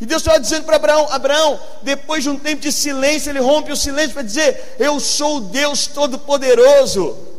[0.00, 3.70] E Deus estava dizendo para Abraão: Abraão, depois de um tempo de silêncio, ele rompe
[3.70, 7.31] o silêncio para dizer: Eu sou o Deus Todo-Poderoso.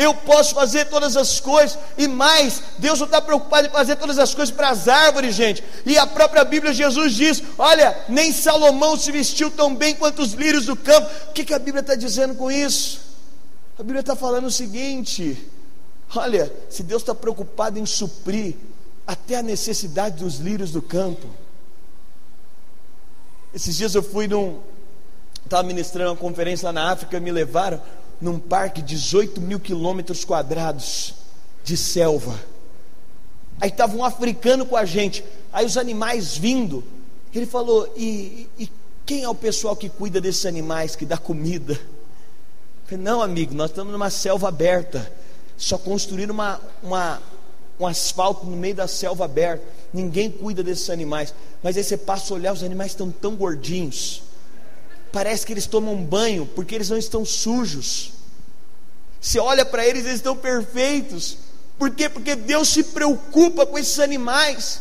[0.00, 2.62] Eu posso fazer todas as coisas e mais.
[2.78, 5.62] Deus não está preocupado em fazer todas as coisas para as árvores, gente.
[5.84, 10.32] E a própria Bíblia, Jesus diz: Olha, nem Salomão se vestiu tão bem quanto os
[10.32, 11.06] lírios do campo.
[11.28, 12.98] O que, que a Bíblia está dizendo com isso?
[13.78, 15.46] A Bíblia está falando o seguinte:
[16.16, 18.56] Olha, se Deus está preocupado em suprir
[19.06, 21.26] até a necessidade dos lírios do campo.
[23.54, 24.60] Esses dias eu fui num.
[25.44, 27.82] Estava ministrando uma conferência lá na África, me levaram
[28.20, 31.14] num parque de 18 mil quilômetros quadrados
[31.64, 32.38] de selva.
[33.60, 36.82] Aí estava um africano com a gente, aí os animais vindo.
[37.34, 38.70] Ele falou: e, e
[39.06, 41.72] quem é o pessoal que cuida desses animais, que dá comida?
[41.72, 41.78] Eu
[42.86, 45.12] falei, não, amigo, nós estamos numa selva aberta.
[45.56, 47.20] Só construíram uma, uma
[47.76, 49.64] com asfalto no meio da selva aberta.
[49.92, 51.34] Ninguém cuida desses animais.
[51.62, 54.22] Mas aí você passa a olhar, os animais estão tão gordinhos.
[55.12, 58.12] Parece que eles tomam banho porque eles não estão sujos.
[59.20, 61.36] Você olha para eles, eles estão perfeitos.
[61.78, 62.08] Por quê?
[62.08, 64.80] Porque Deus se preocupa com esses animais.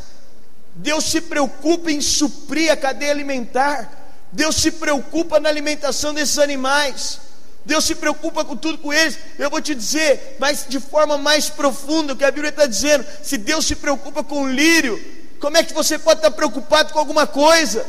[0.76, 4.00] Deus se preocupa em suprir a cadeia alimentar.
[4.32, 7.20] Deus se preocupa na alimentação desses animais.
[7.66, 9.18] Deus se preocupa com tudo com eles.
[9.38, 13.06] Eu vou te dizer, mas de forma mais profunda, o que a Bíblia está dizendo:
[13.24, 15.00] se Deus se preocupa com o lírio,
[15.40, 17.86] como é que você pode estar preocupado com alguma coisa?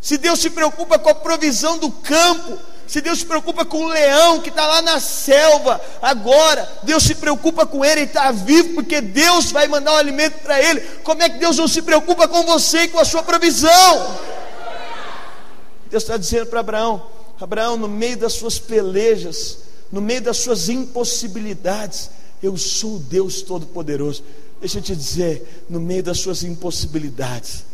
[0.00, 3.88] Se Deus se preocupa com a provisão do campo, se Deus se preocupa com o
[3.88, 8.74] leão que está lá na selva, agora, Deus se preocupa com ele, ele está vivo,
[8.74, 10.80] porque Deus vai mandar o um alimento para ele.
[11.04, 14.18] Como é que Deus não se preocupa com você e com a sua provisão?
[15.90, 17.06] Deus está dizendo para Abraão:
[17.40, 19.58] Abraão, no meio das suas pelejas,
[19.92, 22.10] no meio das suas impossibilidades,
[22.42, 24.24] eu sou o Deus Todo-Poderoso.
[24.60, 27.64] Deixa eu te dizer, no meio das suas impossibilidades,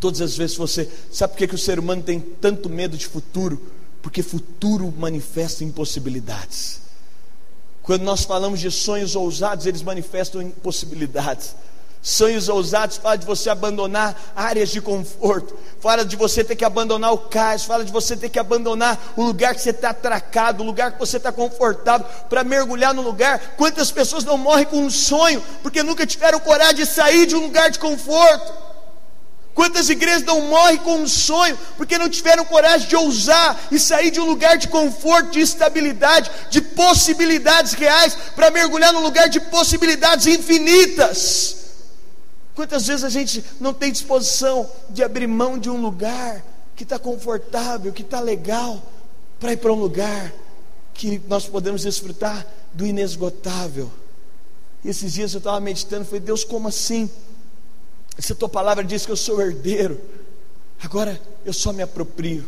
[0.00, 3.06] todas as vezes você, sabe por que, que o ser humano tem tanto medo de
[3.06, 3.60] futuro?
[4.02, 6.80] Porque futuro manifesta impossibilidades.
[7.82, 11.54] Quando nós falamos de sonhos ousados, eles manifestam impossibilidades.
[12.02, 17.12] Sonhos ousados fala de você abandonar áreas de conforto, fala de você ter que abandonar
[17.12, 20.66] o cais, fala de você ter que abandonar o lugar que você está atracado, o
[20.66, 23.54] lugar que você está confortável, para mergulhar no lugar.
[23.56, 27.40] Quantas pessoas não morrem com um sonho porque nunca tiveram coragem de sair de um
[27.40, 28.65] lugar de conforto?
[29.56, 34.10] Quantas igrejas não morrem com um sonho porque não tiveram coragem de ousar e sair
[34.10, 39.40] de um lugar de conforto, de estabilidade, de possibilidades reais, para mergulhar num lugar de
[39.40, 41.56] possibilidades infinitas?
[42.54, 46.44] Quantas vezes a gente não tem disposição de abrir mão de um lugar
[46.76, 48.82] que está confortável, que está legal,
[49.40, 50.34] para ir para um lugar
[50.92, 53.90] que nós podemos desfrutar do inesgotável.
[54.84, 57.08] E esses dias eu estava meditando, falei, Deus, como assim?
[58.18, 60.00] Se a tua palavra diz que eu sou herdeiro,
[60.82, 62.44] agora eu só me aproprio,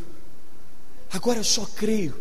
[1.12, 2.14] agora eu só creio.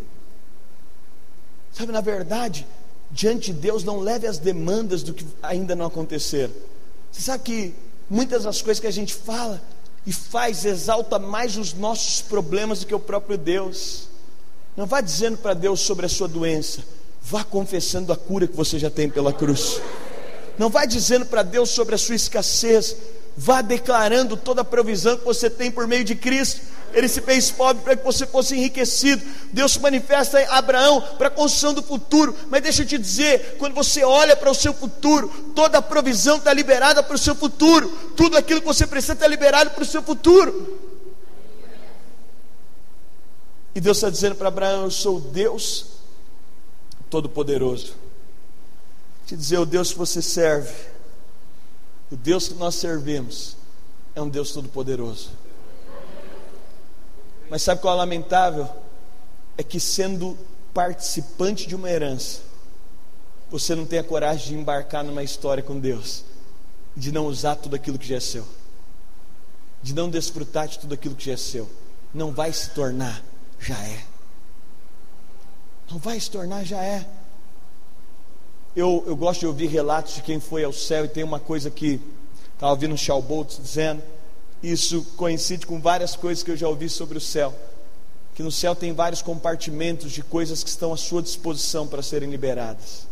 [1.72, 2.66] Sabe, na verdade,
[3.10, 6.52] diante de Deus, não leve as demandas do que ainda não aconteceram
[7.18, 7.74] você sabe que
[8.08, 9.60] muitas das coisas que a gente fala
[10.06, 14.08] e faz exalta mais os nossos problemas do que o próprio Deus.
[14.76, 16.82] Não vá dizendo para Deus sobre a sua doença,
[17.22, 19.80] vá confessando a cura que você já tem pela cruz.
[20.56, 22.96] Não vá dizendo para Deus sobre a sua escassez,
[23.40, 26.60] vá declarando toda a provisão que você tem por meio de Cristo
[26.92, 29.22] ele se fez pobre para que você fosse enriquecido.
[29.52, 32.34] Deus se manifesta a Abraão para a construção do futuro.
[32.48, 36.38] Mas deixa eu te dizer: quando você olha para o seu futuro, toda a provisão
[36.38, 39.86] está liberada para o seu futuro, tudo aquilo que você precisa está liberado para o
[39.86, 40.88] seu futuro.
[43.74, 45.86] E Deus está dizendo para Abraão: Eu sou Deus
[47.10, 47.94] Todo-Poderoso.
[49.26, 50.72] Te dizer, o Deus que você serve,
[52.10, 53.56] o Deus que nós servimos,
[54.14, 55.30] é um Deus Todo-Poderoso.
[57.50, 58.68] Mas sabe qual é lamentável?
[59.56, 60.36] É que sendo
[60.72, 62.40] participante de uma herança,
[63.50, 66.24] você não tem a coragem de embarcar numa história com Deus,
[66.96, 68.46] de não usar tudo aquilo que já é seu,
[69.82, 71.68] de não desfrutar de tudo aquilo que já é seu.
[72.12, 73.22] Não vai se tornar,
[73.58, 74.04] já é.
[75.90, 77.06] Não vai se tornar, já é.
[78.76, 81.70] Eu, eu gosto de ouvir relatos de quem foi ao céu, e tem uma coisa
[81.70, 82.00] que
[82.54, 84.02] estava ouvindo o Shalbolt dizendo
[84.62, 87.54] isso coincide com várias coisas que eu já ouvi sobre o céu.
[88.34, 92.30] Que no céu tem vários compartimentos de coisas que estão à sua disposição para serem
[92.30, 93.06] liberadas.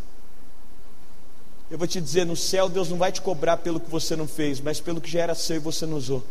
[1.69, 4.27] Eu vou te dizer, no céu Deus não vai te cobrar pelo que você não
[4.27, 6.23] fez, mas pelo que já era seu e você não usou.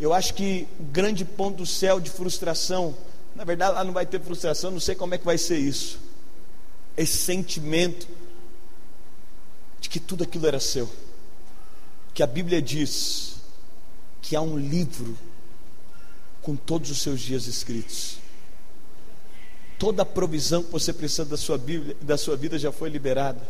[0.00, 2.94] Eu acho que o grande ponto do céu de frustração,
[3.34, 5.98] na verdade lá não vai ter frustração, não sei como é que vai ser isso.
[6.96, 8.08] Esse sentimento
[9.80, 10.90] de que tudo aquilo era seu
[12.16, 13.36] que a Bíblia diz
[14.22, 15.18] que há um livro
[16.40, 18.16] com todos os seus dias escritos.
[19.78, 23.46] Toda a provisão que você precisa da sua Bíblia, da sua vida já foi liberada.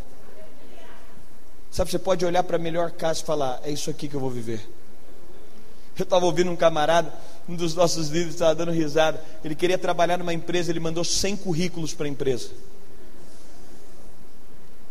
[1.71, 4.21] Sabe, você pode olhar para a melhor casa e falar: é isso aqui que eu
[4.21, 4.69] vou viver.
[5.97, 7.15] Eu estava ouvindo um camarada,
[7.49, 9.23] um dos nossos líderes estava dando risada.
[9.45, 12.51] Ele queria trabalhar numa empresa, ele mandou 100 currículos para a empresa.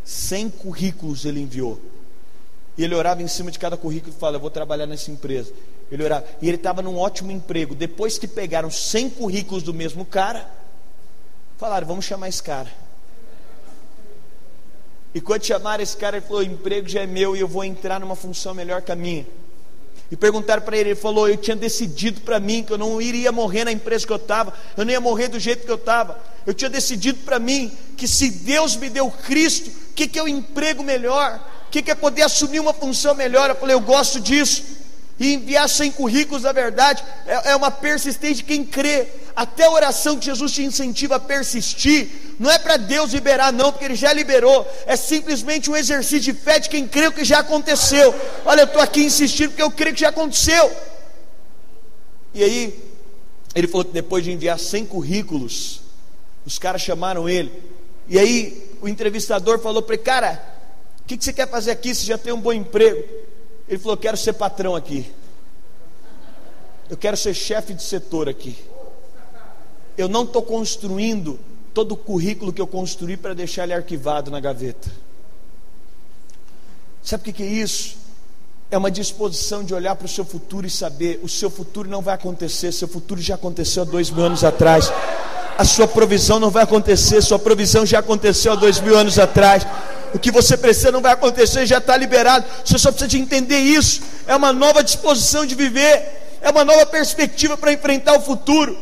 [0.05, 1.81] 100 currículos ele enviou.
[2.77, 5.51] E ele orava em cima de cada currículo e falava: Eu vou trabalhar nessa empresa.
[5.91, 6.25] Ele orava.
[6.41, 7.73] E ele estava num ótimo emprego.
[7.73, 10.47] Depois que pegaram 100 currículos do mesmo cara,
[11.58, 12.69] falaram: Vamos chamar esse cara.
[15.13, 17.63] E quando chamaram esse cara, ele falou: O emprego já é meu e eu vou
[17.63, 19.25] entrar numa função melhor que a minha.
[20.12, 23.31] E perguntaram para ele, ele falou: Eu tinha decidido para mim que eu não iria
[23.31, 26.21] morrer na empresa que eu estava, eu não ia morrer do jeito que eu estava.
[26.45, 30.27] Eu tinha decidido para mim que se Deus me deu Cristo, que, que é o
[30.27, 31.39] emprego melhor?
[31.67, 33.50] O que, que é poder assumir uma função melhor?
[33.50, 34.63] Eu falei, eu gosto disso.
[35.17, 39.08] E enviar sem currículos, na verdade, é, é uma persistência de quem crê.
[39.33, 43.71] Até a oração que Jesus te incentiva a persistir, não é para Deus liberar, não,
[43.71, 44.67] porque Ele já liberou.
[44.85, 48.13] É simplesmente um exercício de fé de quem crê o que já aconteceu.
[48.46, 50.71] Olha, eu estou aqui insistindo porque eu creio que já aconteceu.
[52.33, 52.77] E aí,
[53.54, 55.81] ele falou que depois de enviar 100 currículos,
[56.46, 57.52] os caras chamaram ele.
[58.10, 60.42] E aí, o entrevistador falou para ele: Cara,
[61.02, 61.94] o que, que você quer fazer aqui?
[61.94, 63.04] Você já tem um bom emprego.
[63.67, 65.12] Ele falou: Quero ser patrão aqui.
[66.88, 68.56] Eu quero ser chefe de setor aqui.
[69.98, 71.40] Eu não estou construindo
[71.73, 74.88] todo o currículo que eu construí para deixar ele arquivado na gaveta.
[77.02, 77.98] Sabe o que é isso?
[78.69, 82.04] É uma disposição de olhar para o seu futuro e saber: o seu futuro não
[82.04, 84.92] vai acontecer, seu futuro já aconteceu há dois mil anos atrás.
[85.58, 89.65] A sua provisão não vai acontecer, sua provisão já aconteceu há dois mil anos atrás.
[90.13, 92.45] O que você precisa não vai acontecer, já está liberado.
[92.63, 94.01] Você só precisa de entender isso.
[94.27, 98.77] É uma nova disposição de viver, é uma nova perspectiva para enfrentar o futuro.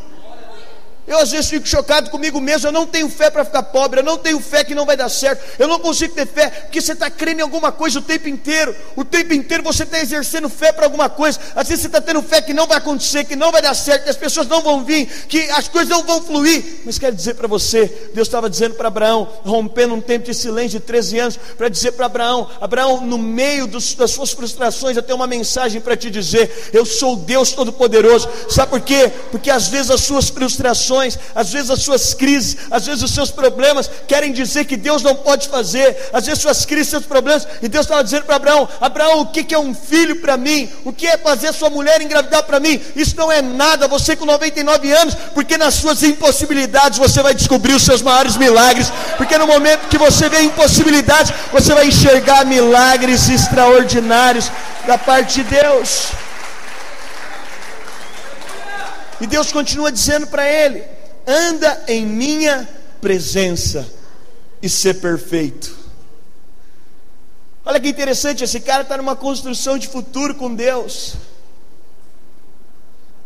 [1.05, 2.67] Eu às vezes fico chocado comigo mesmo.
[2.67, 3.99] Eu não tenho fé para ficar pobre.
[3.99, 5.43] Eu não tenho fé que não vai dar certo.
[5.59, 8.73] Eu não consigo ter fé porque você está crendo em alguma coisa o tempo inteiro.
[8.95, 11.39] O tempo inteiro você está exercendo fé para alguma coisa.
[11.55, 14.05] Às vezes você está tendo fé que não vai acontecer, que não vai dar certo,
[14.05, 16.81] que as pessoas não vão vir, que as coisas não vão fluir.
[16.85, 20.79] Mas quero dizer para você: Deus estava dizendo para Abraão, rompendo um tempo de silêncio
[20.79, 25.03] de 13 anos, para dizer para Abraão: Abraão, no meio dos, das suas frustrações, eu
[25.03, 26.69] tenho uma mensagem para te dizer.
[26.71, 28.29] Eu sou Deus Todo-Poderoso.
[28.49, 29.11] Sabe por quê?
[29.31, 30.92] Porque às vezes as suas frustrações
[31.35, 35.15] às vezes as suas crises, às vezes os seus problemas querem dizer que Deus não
[35.15, 39.21] pode fazer, às vezes suas crises, seus problemas, e Deus estava dizendo para Abraão: Abraão,
[39.21, 40.69] o que é um filho para mim?
[40.83, 42.81] O que é fazer sua mulher engravidar para mim?
[42.95, 47.73] Isso não é nada, você com 99 anos, porque nas suas impossibilidades você vai descobrir
[47.73, 53.29] os seus maiores milagres, porque no momento que você vê impossibilidades, você vai enxergar milagres
[53.29, 54.51] extraordinários
[54.85, 56.22] da parte de Deus.
[59.23, 60.83] E Deus continua dizendo para ele:
[61.25, 62.67] anda em minha
[62.99, 63.89] presença
[64.61, 65.73] e ser perfeito.
[67.63, 71.13] Olha que interessante, esse cara está numa construção de futuro com Deus.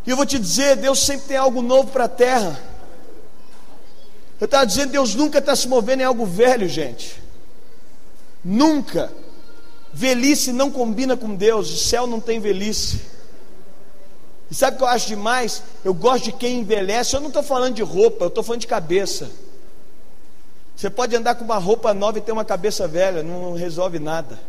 [0.06, 2.62] E eu vou te dizer, Deus sempre tem algo novo para a terra.
[4.40, 7.20] Eu estava dizendo, Deus nunca está se movendo em algo velho, gente.
[8.46, 9.12] Nunca.
[9.92, 13.17] Velhice não combina com Deus, o céu não tem velhice.
[14.50, 15.62] E sabe o que eu acho demais?
[15.84, 17.16] Eu gosto de quem envelhece.
[17.16, 19.30] Eu não estou falando de roupa, eu estou falando de cabeça.
[20.76, 24.40] Você pode andar com uma roupa nova e ter uma cabeça velha, não resolve nada.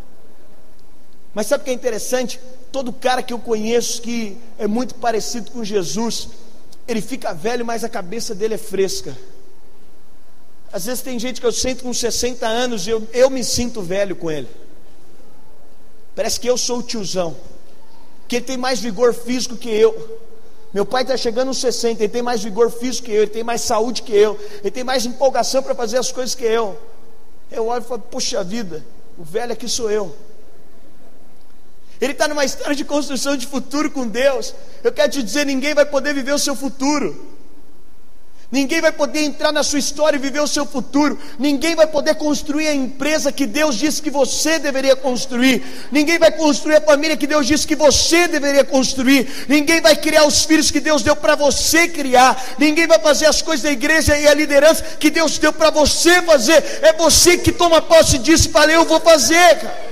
[1.35, 2.39] Mas sabe o que é interessante?
[2.71, 6.29] Todo cara que eu conheço que é muito parecido com Jesus,
[6.87, 9.17] ele fica velho, mas a cabeça dele é fresca.
[10.73, 13.81] Às vezes tem gente que eu sinto com 60 anos e eu, eu me sinto
[13.81, 14.49] velho com ele.
[16.15, 17.37] Parece que eu sou o tiozão
[18.29, 20.21] que ele tem mais vigor físico que eu.
[20.73, 23.43] Meu pai está chegando aos 60, ele tem mais vigor físico que eu, ele tem
[23.43, 26.79] mais saúde que eu, ele tem mais empolgação para fazer as coisas que eu.
[27.51, 28.85] Eu olho e falo, puxa vida,
[29.17, 30.15] o velho aqui sou eu.
[32.01, 34.55] Ele está numa história de construção de futuro com Deus.
[34.85, 37.38] Eu quero te dizer, ninguém vai poder viver o seu futuro.
[38.51, 41.19] Ninguém vai poder entrar na sua história e viver o seu futuro.
[41.39, 45.63] Ninguém vai poder construir a empresa que Deus disse que você deveria construir.
[45.93, 49.47] Ninguém vai construir a família que Deus disse que você deveria construir.
[49.49, 52.43] Ninguém vai criar os filhos que Deus deu para você criar.
[52.59, 56.23] Ninguém vai fazer as coisas da igreja e a liderança que Deus deu para você
[56.23, 56.65] fazer.
[56.81, 59.89] É você que toma posse disso e fala: Eu vou fazer, cara.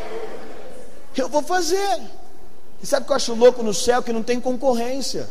[1.15, 2.01] Eu vou fazer.
[2.83, 4.03] E sabe o que eu acho louco no céu?
[4.03, 5.29] Que não tem concorrência.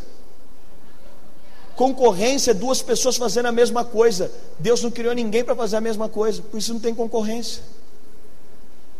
[1.76, 4.32] Concorrência é duas pessoas fazendo a mesma coisa.
[4.58, 7.62] Deus não criou ninguém para fazer a mesma coisa, por isso não tem concorrência.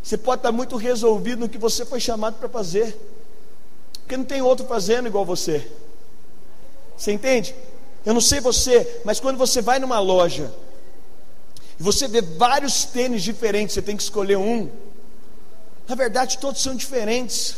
[0.02, 2.94] Você pode estar muito resolvido no que você foi chamado para fazer,
[4.00, 5.66] porque não tem outro fazendo igual você.
[6.96, 7.54] Você entende?
[8.04, 10.52] Eu não sei você, mas quando você vai numa loja
[11.80, 14.70] e você vê vários tênis diferentes, você tem que escolher um.
[15.88, 17.56] Na verdade, todos são diferentes.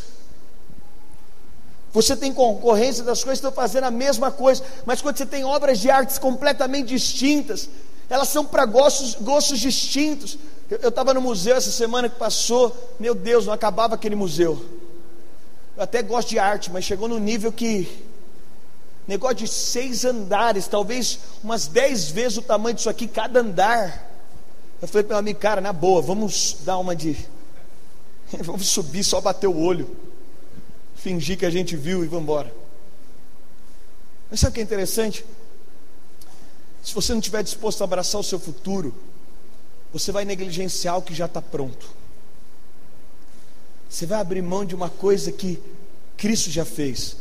[1.93, 5.79] Você tem concorrência das coisas estão fazendo a mesma coisa, mas quando você tem obras
[5.79, 7.69] de artes completamente distintas,
[8.11, 10.39] elas são para gostos, gostos distintos.
[10.71, 14.63] Eu estava no museu essa semana que passou, meu Deus, não acabava aquele museu.
[15.77, 18.07] Eu até gosto de arte, mas chegou no nível que
[19.07, 24.07] negócio de seis andares, talvez umas dez vezes o tamanho disso aqui, cada andar.
[24.83, 27.17] Eu falei para meu amigo, cara, na boa, vamos dar uma de.
[28.43, 30.08] vamos subir, só bater o olho
[30.99, 32.55] fingir que a gente viu e vamos embora.
[34.31, 35.25] Mas sabe o que é interessante?
[36.83, 38.95] Se você não estiver disposto a abraçar o seu futuro,
[39.93, 41.89] você vai negligenciar o que já está pronto.
[43.89, 45.63] Você vai abrir mão de uma coisa que
[46.17, 47.17] Cristo já fez.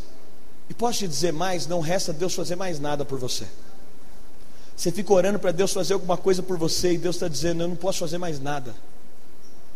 [0.69, 3.47] E posso te dizer mais: não resta Deus fazer mais nada por você.
[4.75, 7.67] Você fica orando para Deus fazer alguma coisa por você e Deus está dizendo: eu
[7.69, 8.75] não posso fazer mais nada.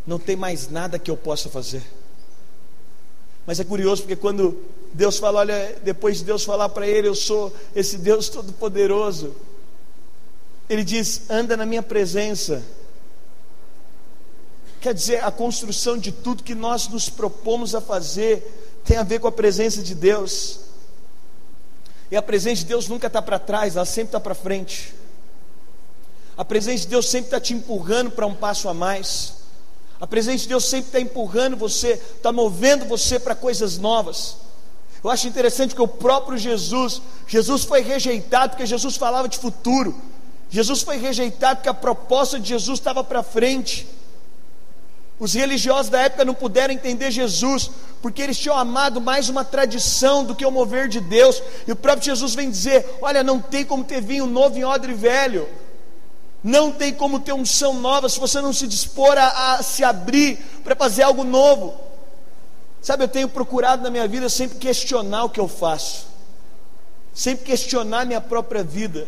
[0.06, 1.84] Não tem mais nada que eu possa fazer.
[3.46, 4.58] Mas é curioso porque quando
[4.94, 9.36] Deus fala, olha, depois de Deus falar para ele, eu sou esse Deus todo-poderoso,
[10.70, 12.64] ele diz: anda na minha presença.
[14.80, 19.20] Quer dizer, a construção de tudo que nós nos propomos a fazer tem a ver
[19.20, 20.62] com a presença de Deus.
[22.10, 24.94] E a presença de Deus nunca está para trás, ela sempre está para frente.
[26.36, 29.41] A presença de Deus sempre está te empurrando para um passo a mais.
[30.02, 34.38] A presença de Deus sempre está empurrando você, está movendo você para coisas novas.
[35.04, 39.96] Eu acho interessante que o próprio Jesus, Jesus foi rejeitado porque Jesus falava de futuro.
[40.50, 43.88] Jesus foi rejeitado porque a proposta de Jesus estava para frente.
[45.20, 47.70] Os religiosos da época não puderam entender Jesus,
[48.02, 51.44] porque eles tinham amado mais uma tradição do que o mover de Deus.
[51.68, 54.96] E o próprio Jesus vem dizer: Olha, não tem como ter vinho novo em odre
[54.96, 55.48] velho.
[56.44, 60.38] Não tem como ter unção nova se você não se dispor a, a se abrir
[60.64, 61.80] para fazer algo novo.
[62.82, 66.08] Sabe, eu tenho procurado na minha vida sempre questionar o que eu faço,
[67.14, 69.08] sempre questionar minha própria vida,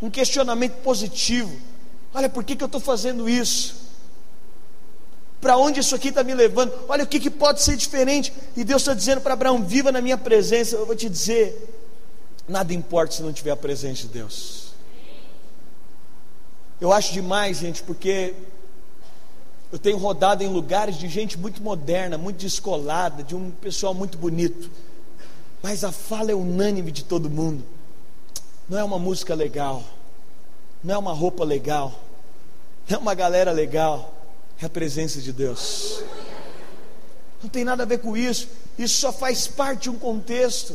[0.00, 1.52] um questionamento positivo.
[2.14, 3.80] Olha, por que, que eu estou fazendo isso?
[5.40, 6.72] Para onde isso aqui está me levando?
[6.88, 8.32] Olha o que, que pode ser diferente.
[8.56, 10.76] E Deus está dizendo para Abraão: viva na minha presença.
[10.76, 11.68] Eu vou te dizer:
[12.46, 14.69] nada importa se não tiver a presença de Deus.
[16.80, 18.34] Eu acho demais, gente, porque
[19.70, 24.16] eu tenho rodado em lugares de gente muito moderna, muito descolada, de um pessoal muito
[24.16, 24.70] bonito,
[25.62, 27.62] mas a fala é unânime de todo mundo.
[28.66, 29.84] Não é uma música legal,
[30.82, 31.92] não é uma roupa legal,
[32.88, 34.14] não é uma galera legal,
[34.60, 36.02] é a presença de Deus.
[37.42, 40.74] Não tem nada a ver com isso, isso só faz parte de um contexto.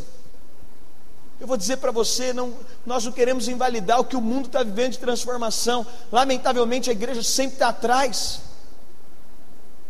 [1.39, 2.53] Eu vou dizer para você, não,
[2.85, 5.85] nós não queremos invalidar o que o mundo está vivendo de transformação.
[6.11, 8.39] Lamentavelmente a igreja sempre está atrás.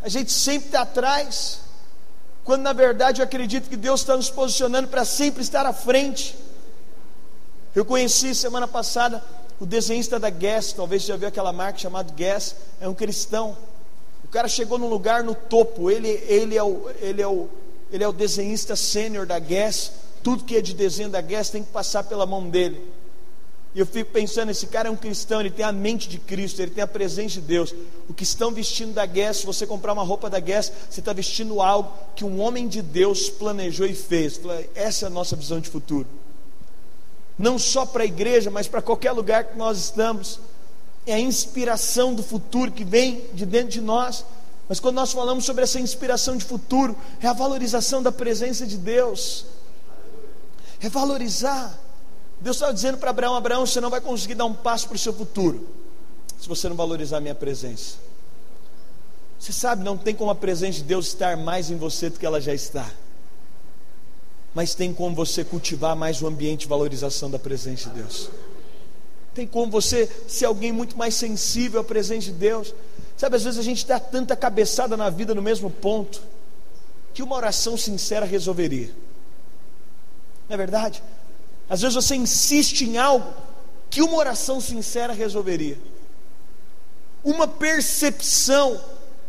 [0.02, 1.60] A gente sempre está atrás.
[2.44, 6.36] Quando na verdade eu acredito que Deus está nos posicionando para sempre estar à frente.
[7.76, 9.24] Eu conheci semana passada
[9.60, 13.56] o desenhista da Guess, talvez você já viu aquela marca chamada Guess, é um cristão.
[14.24, 17.48] O cara chegou num lugar no topo, ele, ele, é, o, ele, é, o,
[17.92, 19.92] ele é o desenhista sênior da Guess
[20.26, 22.82] tudo que é de desenho da Guess tem que passar pela mão dele.
[23.76, 26.60] E eu fico pensando, esse cara é um cristão, ele tem a mente de Cristo,
[26.64, 27.76] ele tem a presença de Deus.
[28.10, 31.14] O que estão vestindo da Guess, se você comprar uma roupa da Guess, você está
[31.14, 34.42] vestindo algo que um homem de Deus planejou e fez.
[34.74, 36.08] Essa é a nossa visão de futuro.
[37.38, 40.40] Não só para a igreja, mas para qualquer lugar que nós estamos.
[41.06, 44.26] É a inspiração do futuro que vem de dentro de nós.
[44.68, 48.76] Mas quando nós falamos sobre essa inspiração de futuro, é a valorização da presença de
[48.76, 49.54] Deus
[50.86, 51.80] é valorizar.
[52.40, 55.00] Deus estava dizendo para Abraão: Abraão, você não vai conseguir dar um passo para o
[55.00, 55.68] seu futuro
[56.40, 57.96] se você não valorizar a minha presença.
[59.40, 62.26] Você sabe, não tem como a presença de Deus estar mais em você do que
[62.26, 62.90] ela já está.
[64.54, 68.30] Mas tem como você cultivar mais o ambiente de valorização da presença de Deus.
[69.34, 72.74] Tem como você ser alguém muito mais sensível à presença de Deus.
[73.18, 76.22] Sabe, às vezes a gente dá tanta cabeçada na vida no mesmo ponto
[77.14, 79.05] que uma oração sincera resolveria.
[80.48, 81.02] Não é verdade?
[81.70, 83.34] Às vezes você insiste em algo
[83.90, 85.78] que uma oração sincera resolveria.
[87.24, 88.80] Uma percepção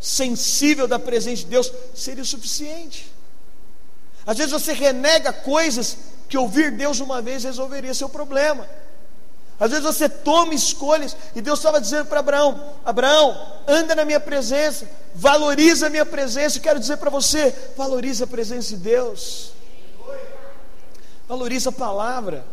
[0.01, 3.13] sensível da presença de Deus seria o suficiente.
[4.27, 5.97] Às vezes você renega coisas
[6.29, 8.69] que ouvir Deus uma vez resolveria seu problema.
[9.59, 14.21] Às vezes você toma escolhas e Deus estava dizendo para Abraão: Abraão, anda na minha
[14.21, 16.59] presença, valoriza a minha presença.
[16.59, 19.53] Eu quero dizer para você: valoriza a presença de Deus.
[21.29, 22.45] Valoriza a palavra.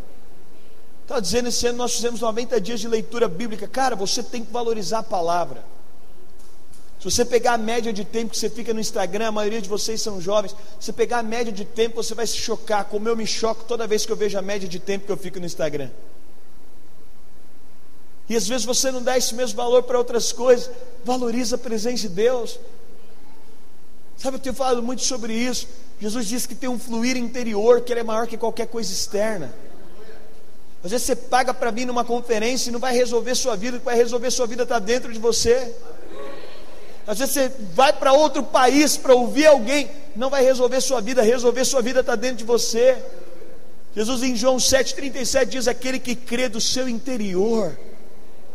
[1.04, 3.68] Está dizendo esse ano nós fizemos 90 dias de leitura bíblica.
[3.68, 5.64] Cara, você tem que valorizar a palavra.
[7.00, 9.68] Se você pegar a média de tempo que você fica no Instagram, a maioria de
[9.68, 13.10] vocês são jovens, se você pegar a média de tempo, você vai se chocar, como
[13.10, 15.38] eu me choco toda vez que eu vejo a média de tempo que eu fico
[15.38, 15.90] no Instagram.
[18.30, 20.72] E às vezes você não dá esse mesmo valor para outras coisas.
[21.04, 22.58] Valoriza a presença de Deus.
[24.18, 25.68] Sabe, eu tenho falado muito sobre isso.
[26.00, 29.54] Jesus disse que tem um fluir interior que ele é maior que qualquer coisa externa.
[30.84, 33.80] Às vezes você paga para vir numa conferência e não vai resolver sua vida, o
[33.80, 35.74] que vai resolver sua vida está dentro de você.
[37.08, 41.22] Às vezes você vai para outro país para ouvir alguém, não vai resolver sua vida,
[41.22, 42.98] resolver sua vida está dentro de você.
[43.96, 47.78] Jesus em João 7,37 diz: aquele que crê do seu interior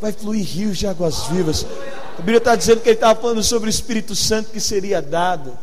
[0.01, 1.66] vai fluir rios de águas vivas.
[2.14, 5.57] A Bíblia está dizendo que ele estava falando sobre o Espírito Santo que seria dado.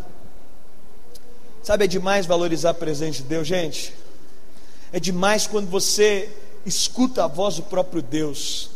[1.63, 3.93] Sabe, é demais valorizar a presença de Deus, gente.
[4.91, 6.29] É demais quando você
[6.65, 8.69] escuta a voz do próprio Deus.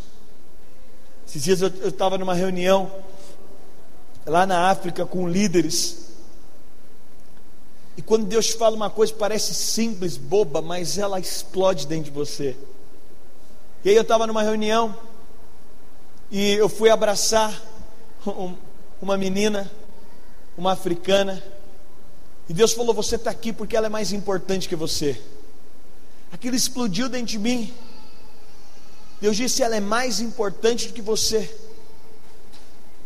[1.28, 2.92] Esses dias eu estava numa reunião
[4.26, 6.10] lá na África com líderes.
[7.96, 12.12] E quando Deus te fala uma coisa parece simples, boba, mas ela explode dentro de
[12.12, 12.56] você.
[13.84, 14.96] E aí eu estava numa reunião
[16.32, 17.60] e eu fui abraçar
[19.02, 19.70] uma menina,
[20.58, 21.44] uma africana,
[22.50, 25.22] e Deus falou: Você está aqui porque ela é mais importante que você.
[26.32, 27.74] Aquilo explodiu dentro de mim.
[29.22, 31.50] Deus disse: Ela é mais importante do que você.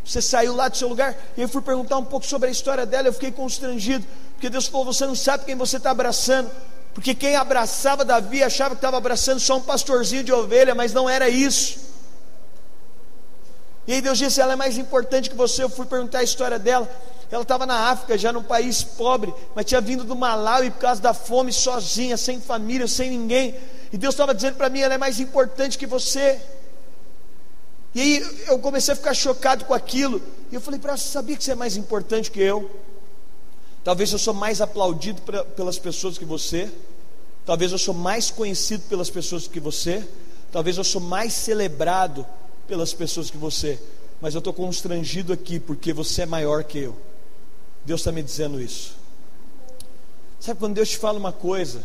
[0.06, 2.86] Você saiu lá do seu lugar, e eu fui perguntar um pouco sobre a história
[2.86, 3.08] dela.
[3.08, 6.50] Eu fiquei constrangido, porque Deus falou: Você não sabe quem você está abraçando.
[6.94, 11.10] Porque quem abraçava Davi achava que estava abraçando só um pastorzinho de ovelha, mas não
[11.10, 11.83] era isso.
[13.88, 15.64] E aí Deus disse: ela é mais importante que você.
[15.64, 16.90] Eu fui perguntar a história dela.
[17.30, 21.02] Ela estava na África, já num país pobre, mas tinha vindo do Malawi por causa
[21.02, 23.56] da fome, sozinha, sem família, sem ninguém.
[23.92, 26.40] E Deus estava dizendo para mim: ela é mais importante que você.
[27.96, 30.22] E aí eu comecei a ficar chocado com aquilo.
[30.52, 32.70] E eu falei para ela: sabia que você é mais importante que eu?
[33.84, 36.72] Talvez eu sou mais aplaudido pra, pelas pessoas que você.
[37.46, 40.08] Talvez eu sou mais conhecido pelas pessoas que você.
[40.52, 42.26] Talvez eu sou mais celebrado
[42.68, 43.80] pelas pessoas que você,
[44.22, 46.96] mas eu estou constrangido aqui porque você é maior que eu.
[47.86, 48.96] Deus está me dizendo isso.
[50.40, 51.84] Sabe quando Deus te fala uma coisa,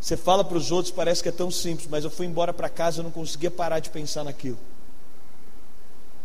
[0.00, 2.68] você fala para os outros, parece que é tão simples, mas eu fui embora para
[2.68, 4.58] casa e não conseguia parar de pensar naquilo.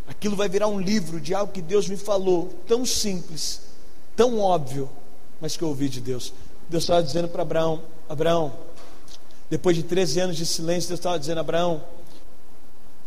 [0.07, 3.61] Aquilo vai virar um livro de algo que Deus me falou, tão simples,
[4.15, 4.89] tão óbvio,
[5.39, 6.33] mas que eu ouvi de Deus.
[6.69, 8.53] Deus estava dizendo para Abraão: Abraão,
[9.49, 11.83] depois de 13 anos de silêncio, Deus estava dizendo: Abraão,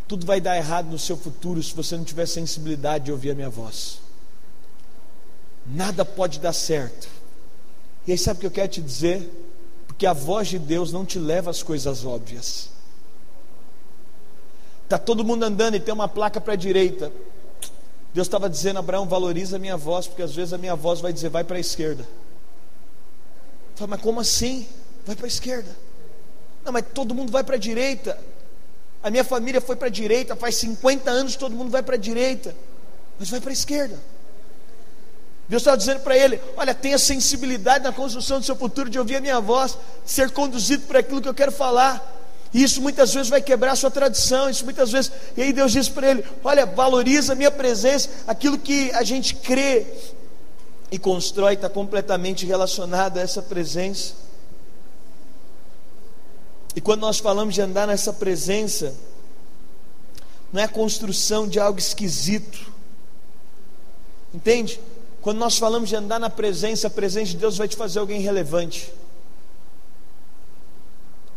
[0.08, 3.34] tudo vai dar errado no seu futuro se você não tiver sensibilidade de ouvir a
[3.34, 4.00] minha voz.
[5.66, 7.08] Nada pode dar certo.
[8.06, 9.28] E aí, sabe o que eu quero te dizer?
[9.86, 12.68] Porque a voz de Deus não te leva às coisas óbvias.
[14.84, 17.10] Está todo mundo andando e tem uma placa para a direita.
[18.14, 21.12] Deus estava dizendo, Abraão, valoriza a minha voz, porque às vezes a minha voz vai
[21.12, 22.06] dizer, vai para a esquerda.
[23.74, 24.68] Fala, mas como assim?
[25.04, 25.76] Vai para a esquerda.
[26.64, 28.16] Não, mas todo mundo vai para a direita.
[29.06, 31.98] A minha família foi para a direita, faz 50 anos todo mundo vai para a
[31.98, 32.52] direita,
[33.16, 33.96] mas vai para a esquerda.
[35.48, 39.14] Deus estava dizendo para ele: Olha, tenha sensibilidade na construção do seu futuro, de ouvir
[39.14, 42.14] a minha voz, ser conduzido por aquilo que eu quero falar.
[42.52, 45.12] E isso muitas vezes vai quebrar a sua tradição, isso muitas vezes.
[45.36, 49.36] E aí Deus diz para ele: Olha, valoriza a minha presença, aquilo que a gente
[49.36, 49.86] crê
[50.90, 54.25] e constrói está completamente relacionado a essa presença.
[56.76, 58.94] E quando nós falamos de andar nessa presença,
[60.52, 62.70] não é a construção de algo esquisito.
[64.32, 64.78] Entende?
[65.22, 68.20] Quando nós falamos de andar na presença, a presença de Deus vai te fazer alguém
[68.20, 68.92] relevante.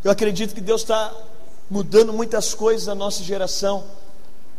[0.03, 1.15] Eu acredito que Deus está
[1.69, 3.85] mudando muitas coisas na nossa geração.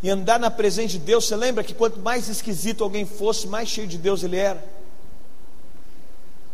[0.03, 3.69] E andar na presença de Deus, você lembra que quanto mais esquisito alguém fosse, mais
[3.69, 4.65] cheio de Deus ele era?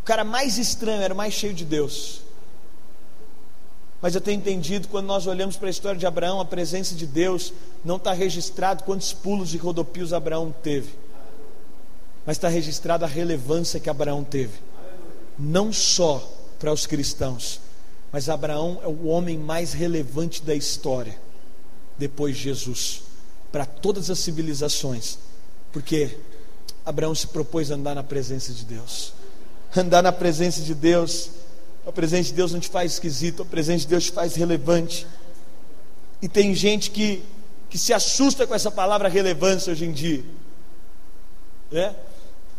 [0.03, 2.26] O cara mais estranho era mais cheio de Deus.
[4.01, 7.07] Mas eu tenho entendido, quando nós olhamos para a história de Abraão, a presença de
[7.07, 7.53] Deus
[7.85, 10.91] não está registrado quantos pulos e rodopios Abraão teve,
[12.25, 14.59] mas está registrada a relevância que Abraão teve,
[15.39, 17.61] não só para os cristãos,
[18.13, 21.19] mas Abraão é o homem mais relevante da história,
[21.99, 23.03] depois de Jesus,
[23.51, 25.19] para todas as civilizações,
[25.73, 26.19] porque
[26.85, 29.13] Abraão se propôs a andar na presença de Deus.
[29.75, 31.31] Andar na presença de Deus
[31.87, 35.07] a presença de Deus não te faz esquisito, a presença de Deus te faz relevante.
[36.21, 37.23] E tem gente que,
[37.71, 40.25] que se assusta com essa palavra relevância hoje em dia.
[41.71, 41.95] Né?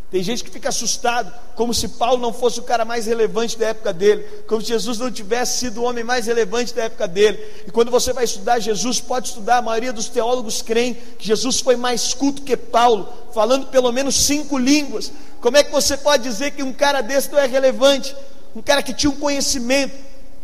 [0.10, 3.68] Tem gente que fica assustado, como se Paulo não fosse o cara mais relevante da
[3.68, 7.38] época dele, como se Jesus não tivesse sido o homem mais relevante da época dele.
[7.68, 11.60] E quando você vai estudar Jesus, pode estudar, a maioria dos teólogos creem que Jesus
[11.60, 15.12] foi mais culto que Paulo, falando pelo menos cinco línguas.
[15.42, 18.16] Como é que você pode dizer que um cara desse não é relevante?
[18.58, 19.96] Um cara que tinha um conhecimento.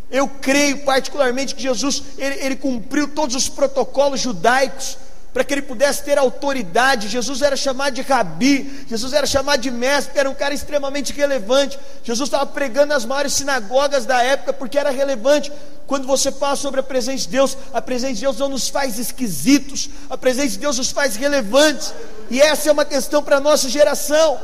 [0.08, 4.96] Eu creio particularmente que Jesus ele, ele cumpriu todos os protocolos judaicos
[5.32, 7.08] para que ele pudesse ter autoridade.
[7.08, 11.76] Jesus era chamado de rabi, Jesus era chamado de mestre, era um cara extremamente relevante.
[12.04, 15.50] Jesus estava pregando nas maiores sinagogas da época porque era relevante.
[15.84, 18.96] Quando você fala sobre a presença de Deus, a presença de Deus não nos faz
[18.96, 21.92] esquisitos, a presença de Deus nos faz relevantes,
[22.30, 24.38] e essa é uma questão para a nossa geração.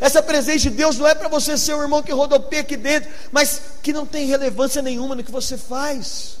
[0.00, 3.10] Essa presença de Deus não é para você ser um irmão que rodopeia aqui dentro,
[3.32, 6.38] mas que não tem relevância nenhuma no que você faz.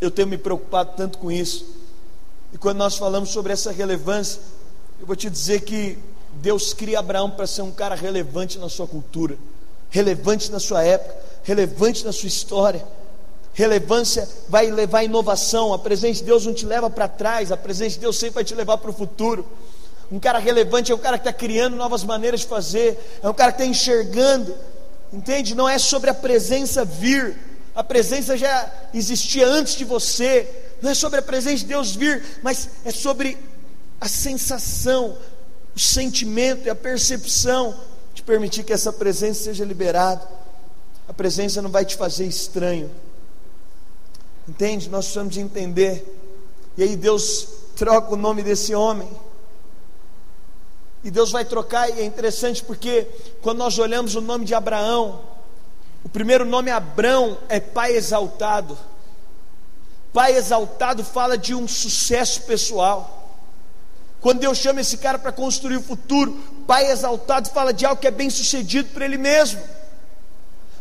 [0.00, 1.66] Eu tenho me preocupado tanto com isso.
[2.52, 4.40] E quando nós falamos sobre essa relevância,
[5.00, 5.98] eu vou te dizer que
[6.34, 9.38] Deus cria Abraão para ser um cara relevante na sua cultura,
[9.90, 12.84] relevante na sua época, relevante na sua história.
[13.54, 15.72] Relevância vai levar inovação.
[15.72, 18.44] A presença de Deus não te leva para trás, a presença de Deus sempre vai
[18.44, 19.46] te levar para o futuro.
[20.10, 23.34] Um cara relevante é um cara que está criando novas maneiras de fazer, é um
[23.34, 24.54] cara que está enxergando,
[25.12, 25.54] entende?
[25.54, 27.36] Não é sobre a presença vir,
[27.74, 30.48] a presença já existia antes de você,
[30.80, 33.36] não é sobre a presença de Deus vir, mas é sobre
[34.00, 35.18] a sensação,
[35.74, 37.78] o sentimento e a percepção
[38.14, 40.26] de permitir que essa presença seja liberada.
[41.08, 42.90] A presença não vai te fazer estranho,
[44.48, 44.88] entende?
[44.88, 46.04] Nós precisamos entender.
[46.76, 49.08] E aí Deus troca o nome desse homem
[51.06, 53.06] e Deus vai trocar, e é interessante porque
[53.40, 55.20] quando nós olhamos o nome de Abraão,
[56.02, 58.76] o primeiro nome Abrão é pai exaltado.
[60.12, 63.38] Pai exaltado fala de um sucesso pessoal.
[64.20, 66.36] Quando Deus chama esse cara para construir o futuro,
[66.66, 69.62] pai exaltado fala de algo que é bem sucedido para ele mesmo.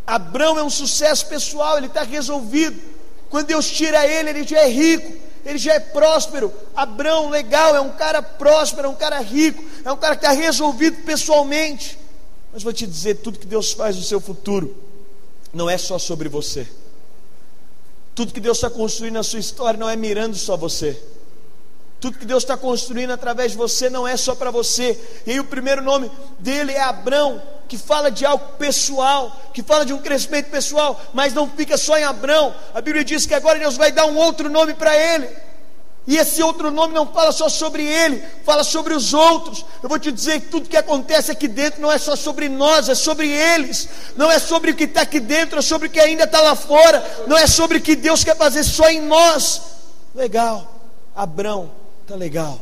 [0.08, 2.82] Abrão é um sucesso pessoal, ele está resolvido.
[3.30, 6.52] Quando Deus tira ele, ele já é rico ele já é próspero.
[6.76, 10.36] Abrão, legal, é um cara próspero, é um cara rico, é um cara que está
[10.36, 12.00] resolvido pessoalmente.
[12.52, 14.76] Mas vou te dizer: tudo que Deus faz no seu futuro
[15.54, 16.68] não é só sobre você.
[18.16, 21.00] Tudo que Deus está construindo na sua história não é mirando só você.
[22.00, 25.00] Tudo que Deus está construindo através de você não é só para você.
[25.26, 29.86] E aí o primeiro nome dele é Abrão, que fala de algo pessoal, que fala
[29.86, 32.54] de um crescimento pessoal, mas não fica só em Abrão.
[32.74, 35.30] A Bíblia diz que agora Deus vai dar um outro nome para ele.
[36.08, 39.66] E esse outro nome não fala só sobre ele, fala sobre os outros.
[39.82, 42.90] Eu vou te dizer que tudo que acontece aqui dentro não é só sobre nós,
[42.90, 43.90] é sobre eles.
[44.16, 46.56] Não é sobre o que está aqui dentro, é sobre o que ainda está lá
[46.56, 47.04] fora.
[47.26, 49.62] Não é sobre o que Deus quer fazer só em nós.
[50.14, 50.72] Legal,
[51.16, 51.72] Abrão,
[52.06, 52.60] tá legal.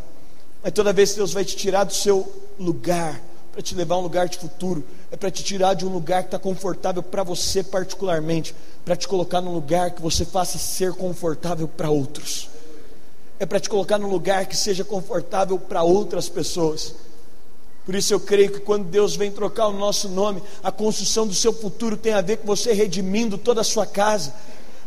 [0.63, 3.19] Mas toda vez que Deus vai te tirar do seu lugar,
[3.53, 6.23] para te levar a um lugar de futuro, é para te tirar de um lugar
[6.23, 10.91] que está confortável para você particularmente, para te colocar num lugar que você faça ser
[10.93, 12.49] confortável para outros,
[13.39, 16.95] é para te colocar num lugar que seja confortável para outras pessoas.
[17.85, 21.33] Por isso eu creio que quando Deus vem trocar o nosso nome, a construção do
[21.35, 24.33] seu futuro tem a ver com você redimindo toda a sua casa.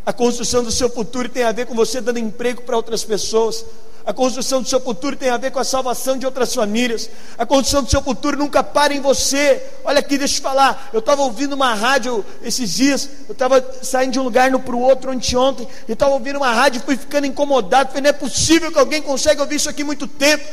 [0.06, 3.64] A construção do seu futuro tem a ver com você dando emprego para outras pessoas.
[4.04, 7.10] A construção do seu futuro tem a ver com a salvação de outras famílias.
[7.36, 9.60] A construção do seu futuro nunca para em você.
[9.84, 10.90] Olha aqui, deixa eu te falar.
[10.92, 13.08] Eu estava ouvindo uma rádio esses dias.
[13.28, 15.66] Eu estava saindo de um lugar para o outro anteontem.
[15.88, 17.88] E estava ouvindo uma rádio e fui ficando incomodado.
[17.88, 20.44] Falei, não é possível que alguém consiga ouvir isso aqui muito tempo.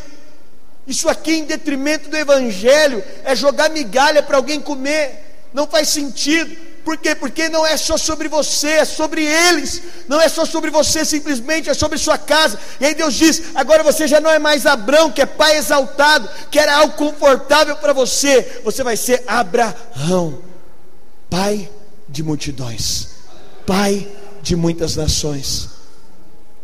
[0.88, 5.46] Isso aqui em detrimento do Evangelho é jogar migalha para alguém comer.
[5.54, 6.73] Não faz sentido.
[6.84, 7.16] Por quê?
[7.16, 9.82] Porque não é só sobre você, é sobre eles.
[10.08, 12.60] Não é só sobre você simplesmente, é sobre sua casa.
[12.80, 16.30] E aí Deus diz: agora você já não é mais Abrão, que é pai exaltado,
[16.52, 18.62] que era algo confortável para você.
[18.66, 20.42] Você vai ser Abraão,
[21.30, 21.70] pai
[22.10, 23.10] de multidões,
[23.66, 24.08] pai
[24.42, 25.70] de muitas nações.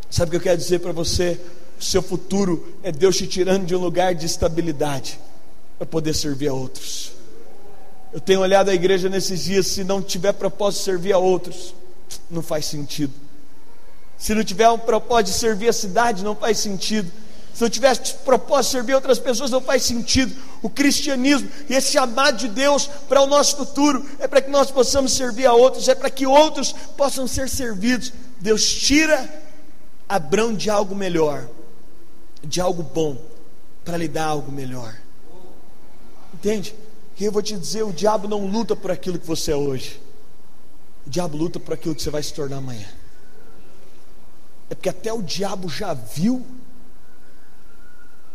[0.09, 1.39] Sabe o que eu quero dizer para você?
[1.79, 5.17] O seu futuro é Deus te tirando de um lugar de estabilidade
[5.77, 7.18] para poder servir a outros.
[8.11, 11.75] Eu tenho olhado a igreja nesses dias, se não tiver propósito de servir a outros,
[12.29, 13.13] não faz sentido.
[14.17, 17.11] Se não tiver um propósito de servir a cidade, não faz sentido.
[17.53, 20.35] Se não tiver propósito de servir outras pessoas, não faz sentido.
[20.61, 24.71] O cristianismo e esse chamado de Deus para o nosso futuro é para que nós
[24.71, 28.11] possamos servir a outros, é para que outros possam ser servidos.
[28.39, 29.29] Deus tira
[30.07, 31.47] Abrão de algo melhor,
[32.43, 33.15] de algo bom,
[33.85, 34.95] para lhe dar algo melhor.
[36.33, 36.73] Entende?
[37.19, 40.01] E eu vou te dizer: o diabo não luta por aquilo que você é hoje,
[41.05, 42.87] o diabo luta por aquilo que você vai se tornar amanhã.
[44.69, 46.45] É porque até o diabo já viu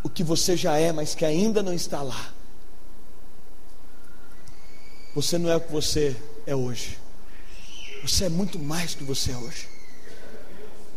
[0.03, 2.32] o que você já é, mas que ainda não está lá.
[5.14, 6.99] Você não é o que você é hoje.
[8.03, 9.68] Você é muito mais do que você é hoje.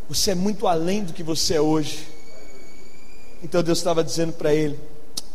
[0.10, 2.06] Você é muito além do que você é hoje.
[3.42, 4.78] Então Deus estava dizendo para ele: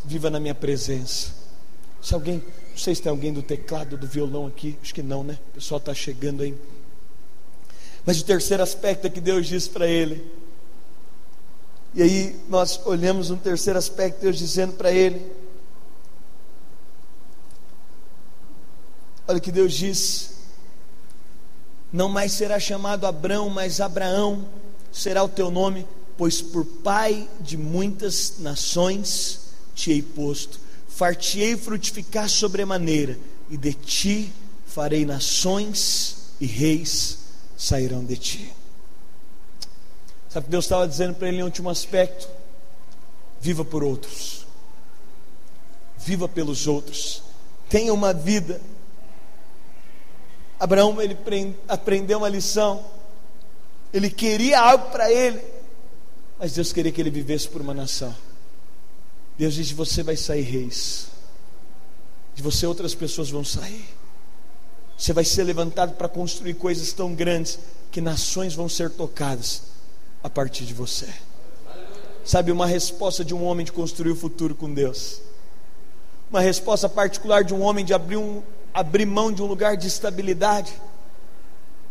[0.05, 1.42] viva na minha presença.
[2.03, 5.23] Se alguém, não sei se tem alguém do teclado, do violão aqui, acho que não,
[5.23, 5.39] né?
[5.51, 6.53] O pessoal está chegando aí.
[8.05, 10.29] Mas o terceiro aspecto é que Deus disse para ele.
[11.95, 15.25] E aí nós olhamos um terceiro aspecto, Deus dizendo para ele.
[19.29, 20.33] Olha que Deus diz:
[21.93, 24.45] Não mais será chamado Abrão, mas Abraão
[24.91, 25.87] será o teu nome,
[26.19, 30.62] pois por pai de muitas nações te hei posto
[30.95, 33.19] far-te-ei frutificar sobremaneira,
[33.51, 34.33] e de ti
[34.67, 37.19] farei nações e reis
[37.57, 38.53] sairão de ti.
[40.29, 42.27] Sabe o que Deus estava dizendo para ele em último aspecto?
[43.41, 44.47] Viva por outros.
[45.99, 47.23] Viva pelos outros.
[47.69, 48.61] Tenha uma vida.
[50.59, 51.17] Abraão ele
[51.69, 52.85] aprendeu uma lição.
[53.93, 55.43] Ele queria algo para ele,
[56.39, 58.15] mas Deus queria que ele vivesse por uma nação.
[59.43, 61.09] Deus disse: Você vai sair reis,
[62.33, 63.85] de você outras pessoas vão sair.
[64.97, 67.59] Você vai ser levantado para construir coisas tão grandes
[67.91, 69.63] que nações vão ser tocadas
[70.23, 71.09] a partir de você.
[72.25, 75.21] Sabe, uma resposta de um homem de construir o futuro com Deus.
[76.31, 79.89] Uma resposta particular de um homem de abrir, um, abrir mão de um lugar de
[79.89, 80.73] estabilidade.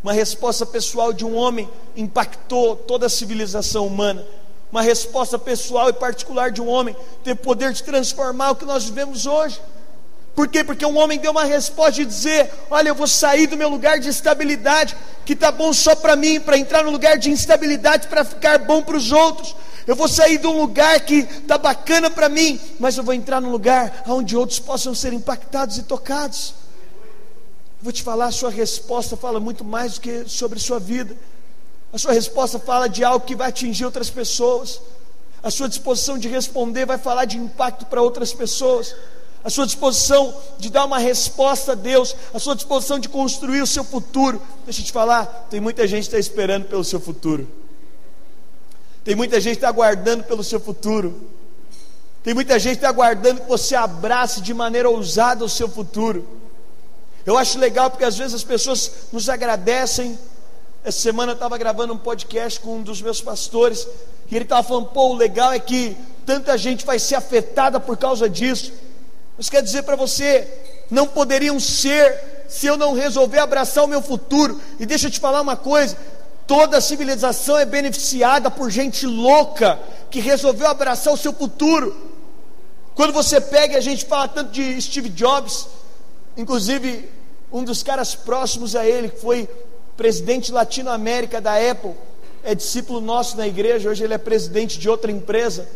[0.02, 4.26] Uma resposta pessoal de um homem impactou toda a civilização humana.
[4.72, 8.86] Uma resposta pessoal e particular de um homem tem poder de transformar o que nós
[8.86, 9.60] vivemos hoje.
[10.34, 10.64] Por quê?
[10.64, 14.00] Porque um homem deu uma resposta de dizer: Olha, eu vou sair do meu lugar
[14.00, 14.96] de estabilidade,
[15.26, 18.82] que está bom só para mim, para entrar no lugar de instabilidade, para ficar bom
[18.82, 19.54] para os outros.
[19.86, 23.42] Eu vou sair de um lugar que está bacana para mim, mas eu vou entrar
[23.42, 26.54] num lugar onde outros possam ser impactados e tocados.
[27.82, 31.16] Vou te falar, a sua resposta fala muito mais do que sobre sua vida.
[31.94, 34.82] A sua resposta fala de algo que vai atingir outras pessoas.
[35.44, 38.96] A sua disposição de responder vai falar de impacto para outras pessoas
[39.44, 43.68] a sua disposição de dar uma resposta a Deus, a sua disposição de construir o
[43.68, 44.42] seu futuro.
[44.66, 47.48] Deixa eu te falar, tem muita gente que está esperando pelo seu futuro,
[49.04, 51.20] tem muita gente que está aguardando pelo seu futuro,
[52.24, 56.28] tem muita gente que está aguardando que você abrace de maneira ousada o seu futuro.
[57.26, 60.18] Eu acho legal porque às vezes as pessoas nos agradecem.
[60.84, 63.88] Essa semana eu estava gravando um podcast com um dos meus pastores,
[64.30, 67.98] e ele estava falando: pô, o legal é que tanta gente vai ser afetada por
[67.98, 68.74] causa disso.
[69.38, 70.48] Mas quer dizer para você,
[70.90, 74.60] não poderiam ser se eu não resolver abraçar o meu futuro.
[74.80, 75.96] E deixa eu te falar uma coisa:
[76.48, 79.80] toda a civilização é beneficiada por gente louca
[80.10, 81.96] que resolveu abraçar o seu futuro.
[82.96, 85.68] Quando você pega, a gente fala tanto de Steve Jobs,
[86.36, 87.08] inclusive
[87.52, 89.48] um dos caras próximos a ele, que foi
[90.02, 91.92] presidente latino-américa da Apple,
[92.44, 95.70] é discípulo nosso na igreja, hoje ele é presidente de outra empresa.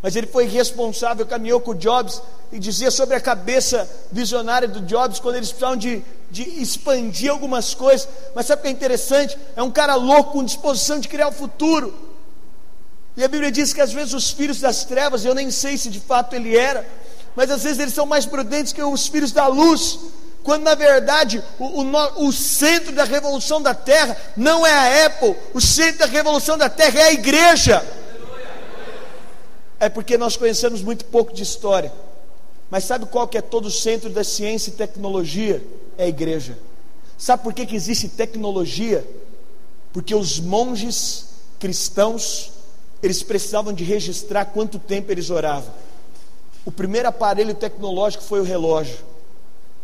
[0.00, 4.80] Mas ele foi responsável, caminhou com o Jobs e dizia sobre a cabeça visionária do
[4.82, 8.08] Jobs quando eles precisavam de, de expandir algumas coisas.
[8.32, 9.36] Mas sabe o que é interessante?
[9.56, 11.92] É um cara louco com disposição de criar o futuro.
[13.16, 15.90] E a Bíblia diz que às vezes os filhos das trevas, eu nem sei se
[15.90, 16.86] de fato ele era,
[17.34, 19.98] mas às vezes eles são mais prudentes que os filhos da luz.
[20.48, 25.36] Quando na verdade o, o, o centro da revolução da terra não é a Apple,
[25.52, 27.84] o centro da revolução da terra é a igreja
[29.78, 31.92] é porque nós conhecemos muito pouco de história.
[32.70, 35.62] Mas sabe qual que é todo o centro da ciência e tecnologia?
[35.98, 36.58] É a igreja.
[37.18, 39.06] Sabe por que, que existe tecnologia?
[39.92, 41.26] Porque os monges
[41.58, 42.52] cristãos,
[43.02, 45.74] eles precisavam de registrar quanto tempo eles oravam.
[46.64, 48.96] O primeiro aparelho tecnológico foi o relógio.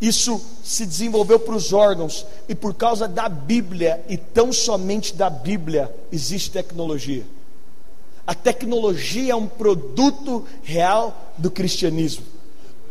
[0.04, 5.30] Isso se desenvolveu para os órgãos, e por causa da Bíblia, e tão somente da
[5.30, 7.24] Bíblia, existe tecnologia.
[8.26, 12.22] A tecnologia é um produto real do cristianismo.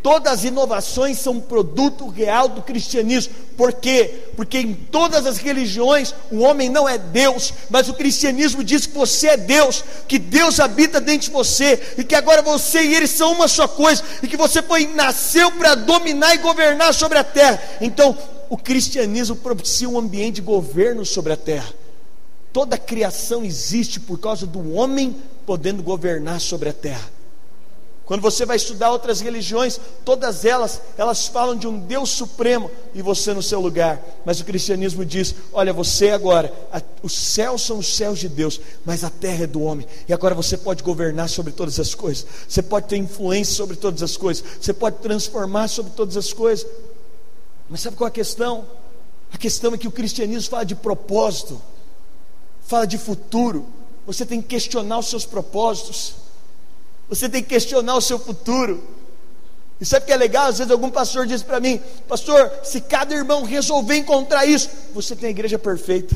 [0.03, 3.33] Todas as inovações são produto real do cristianismo.
[3.55, 4.25] Por quê?
[4.35, 8.93] Porque em todas as religiões o homem não é Deus, mas o cristianismo diz que
[8.93, 13.07] você é Deus, que Deus habita dentro de você e que agora você e ele
[13.07, 17.23] são uma só coisa e que você foi nasceu para dominar e governar sobre a
[17.23, 17.61] terra.
[17.79, 18.17] Então,
[18.49, 21.73] o cristianismo propicia um ambiente de governo sobre a terra.
[22.51, 27.22] Toda a criação existe por causa do homem podendo governar sobre a terra.
[28.05, 33.01] Quando você vai estudar outras religiões, todas elas, elas falam de um Deus supremo e
[33.01, 34.01] você no seu lugar.
[34.25, 38.59] Mas o cristianismo diz: olha, você agora, a, os céus são os céus de Deus,
[38.83, 39.87] mas a terra é do homem.
[40.07, 42.25] E agora você pode governar sobre todas as coisas.
[42.47, 44.43] Você pode ter influência sobre todas as coisas.
[44.59, 46.67] Você pode transformar sobre todas as coisas.
[47.69, 48.65] Mas sabe qual é a questão?
[49.31, 51.59] A questão é que o cristianismo fala de propósito
[52.65, 53.65] fala de futuro,
[54.05, 56.15] você tem que questionar os seus propósitos,
[57.09, 58.83] você tem que questionar o seu futuro.
[59.79, 60.47] E sabe o que é legal?
[60.47, 65.15] Às vezes algum pastor diz para mim, pastor, se cada irmão resolver encontrar isso, você
[65.15, 66.15] tem a igreja perfeita.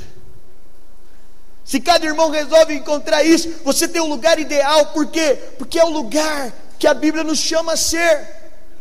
[1.66, 5.38] Se cada irmão resolve encontrar isso, você tem o lugar ideal, por quê?
[5.58, 8.26] Porque é o lugar que a Bíblia nos chama a ser.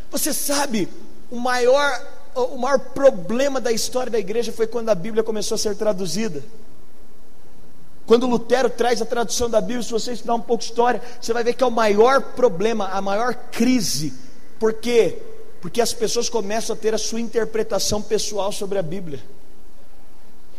[0.09, 0.89] Você sabe,
[1.29, 2.01] o maior,
[2.37, 6.45] o maior problema da história da igreja foi quando a Bíblia começou a ser traduzida.
[8.07, 11.33] Quando Lutero traz a tradução da Bíblia, se você estudar um pouco de história, você
[11.33, 14.15] vai ver que é o maior problema, a maior crise.
[14.61, 15.19] Por quê?
[15.61, 19.21] Porque as pessoas começam a ter a sua interpretação pessoal sobre a Bíblia.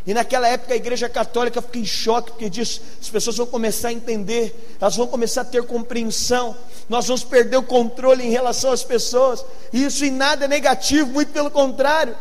[0.06, 3.90] E naquela época a igreja católica fica em choque, porque diz: as pessoas vão começar
[3.90, 6.56] a entender, elas vão começar a ter compreensão,
[6.88, 11.12] nós vamos perder o controle em relação às pessoas, e isso em nada é negativo,
[11.12, 12.16] muito pelo contrário.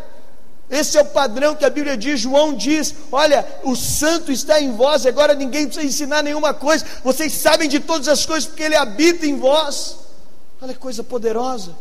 [0.69, 4.73] Esse é o padrão que a Bíblia diz, João diz: Olha, o santo está em
[4.73, 8.75] vós, agora ninguém precisa ensinar nenhuma coisa, vocês sabem de todas as coisas, porque ele
[8.75, 9.99] habita em vós.
[10.61, 11.77] Olha que coisa poderosa.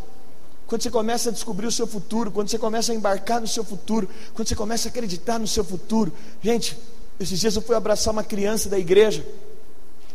[0.68, 3.64] Quando você começa a descobrir o seu futuro, quando você começa a embarcar no seu
[3.64, 6.12] futuro, quando você começa a acreditar no seu futuro.
[6.42, 6.78] Gente,
[7.20, 9.26] esses dias eu fui abraçar uma criança da igreja,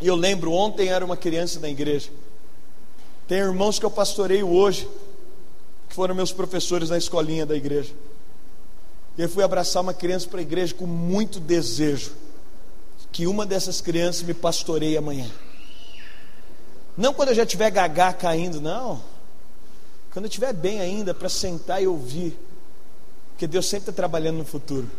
[0.01, 2.11] e eu lembro, ontem era uma criança da igreja.
[3.29, 4.89] Tem irmãos que eu pastoreio hoje,
[5.89, 7.93] que foram meus professores na escolinha da igreja.
[9.21, 12.13] Eu fui abraçar uma criança para a igreja com muito desejo,
[13.13, 15.31] que uma dessas crianças me pastoreie amanhã.
[16.97, 19.03] Não quando eu já tiver gagá caindo, não.
[20.11, 22.35] Quando eu estiver bem ainda, para sentar e ouvir.
[23.33, 24.91] Porque Deus sempre está trabalhando no futuro.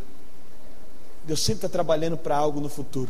[1.25, 3.09] Deus sempre está trabalhando para algo no futuro.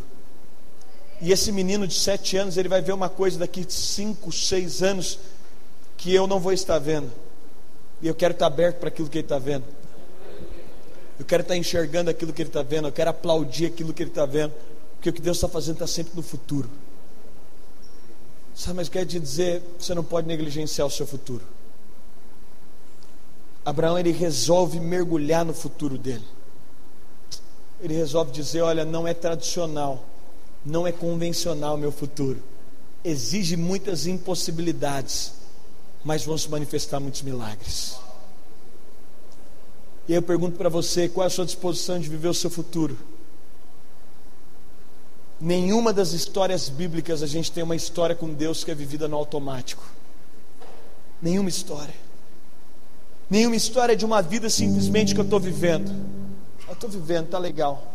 [1.20, 5.20] E esse menino de sete anos, ele vai ver uma coisa daqui cinco, seis anos
[5.98, 7.12] que eu não vou estar vendo.
[8.02, 9.81] E eu quero estar aberto para aquilo que ele está vendo.
[11.22, 12.88] Eu quero estar enxergando aquilo que ele está vendo.
[12.88, 14.52] Eu quero aplaudir aquilo que ele está vendo.
[14.96, 16.68] Porque o que Deus está fazendo está sempre no futuro.
[18.56, 21.44] Sabe, mas quer te dizer, você não pode negligenciar o seu futuro.
[23.64, 26.26] Abraão ele resolve mergulhar no futuro dele.
[27.80, 30.04] Ele resolve dizer: Olha, não é tradicional,
[30.66, 32.42] não é convencional o meu futuro.
[33.06, 35.34] Exige muitas impossibilidades,
[36.04, 37.96] mas vão se manifestar muitos milagres.
[40.08, 42.50] E aí eu pergunto para você: qual é a sua disposição de viver o seu
[42.50, 42.98] futuro?
[45.40, 49.18] Nenhuma das histórias bíblicas a gente tem uma história com Deus que é vivida no
[49.18, 49.84] automático.
[51.20, 51.96] Nenhuma história.
[53.28, 55.90] Nenhuma história de uma vida simplesmente que eu estou vivendo.
[56.68, 57.92] Eu estou vivendo, está legal.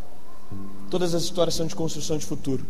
[0.91, 2.65] Todas as histórias são de construção de futuro,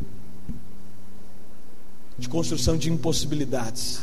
[2.19, 4.01] de construção de impossibilidades,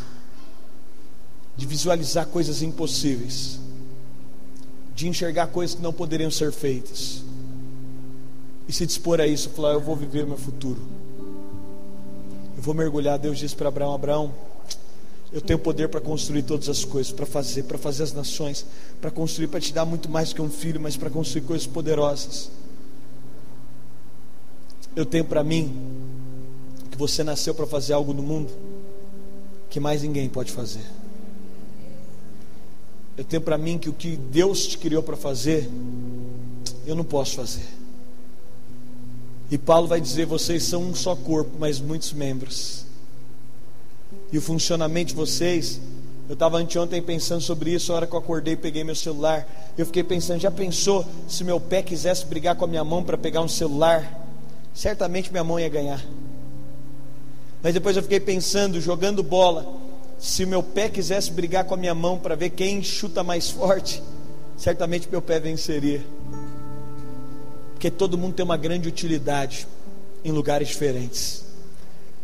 [1.57, 3.59] de visualizar coisas impossíveis,
[4.95, 7.23] de enxergar coisas que não poderiam ser feitas
[8.67, 10.81] e se dispor a isso, falar: Eu vou viver meu futuro.
[12.55, 13.19] Eu vou mergulhar.
[13.19, 14.33] Deus disse para Abraão: Abraão,
[15.31, 18.65] eu tenho poder para construir todas as coisas, para fazer, para fazer as nações,
[19.01, 22.49] para construir, para te dar muito mais que um filho, mas para construir coisas poderosas.
[24.95, 25.75] Eu tenho para mim
[26.91, 28.51] que você nasceu para fazer algo no mundo
[29.69, 30.85] que mais ninguém pode fazer.
[33.17, 35.69] Eu tenho para mim que o que Deus te criou para fazer,
[36.85, 37.65] eu não posso fazer.
[39.51, 42.85] E Paulo vai dizer: vocês são um só corpo, mas muitos membros.
[44.31, 45.79] E o funcionamento de vocês,
[46.27, 49.47] eu estava anteontem pensando sobre isso, a hora que eu acordei, peguei meu celular.
[49.77, 53.17] Eu fiquei pensando: já pensou se meu pé quisesse brigar com a minha mão para
[53.17, 54.21] pegar um celular?
[54.73, 56.03] Certamente minha mão ia ganhar.
[57.61, 59.82] Mas depois eu fiquei pensando, jogando bola,
[60.23, 64.01] se meu pé quisesse brigar com a minha mão para ver quem chuta mais forte,
[64.55, 66.01] certamente meu pé venceria.
[67.73, 69.67] Porque todo mundo tem uma grande utilidade
[70.23, 71.43] em lugares diferentes.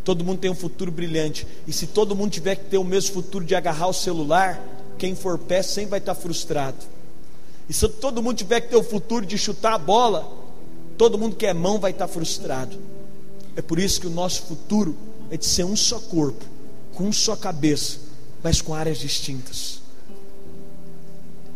[0.06, 1.45] Todo mundo tem um futuro brilhante.
[1.68, 4.64] E se todo mundo tiver que ter o mesmo futuro de agarrar o celular,
[4.97, 6.78] quem for pé sempre vai estar frustrado.
[7.68, 10.26] E se todo mundo tiver que ter o futuro de chutar a bola,
[10.97, 12.78] todo mundo que é mão vai estar frustrado.
[13.58, 14.95] É por isso que o nosso futuro
[15.30, 16.45] é de ser um só corpo,
[17.00, 17.97] com uma só cabeça,
[18.43, 19.80] mas com áreas distintas.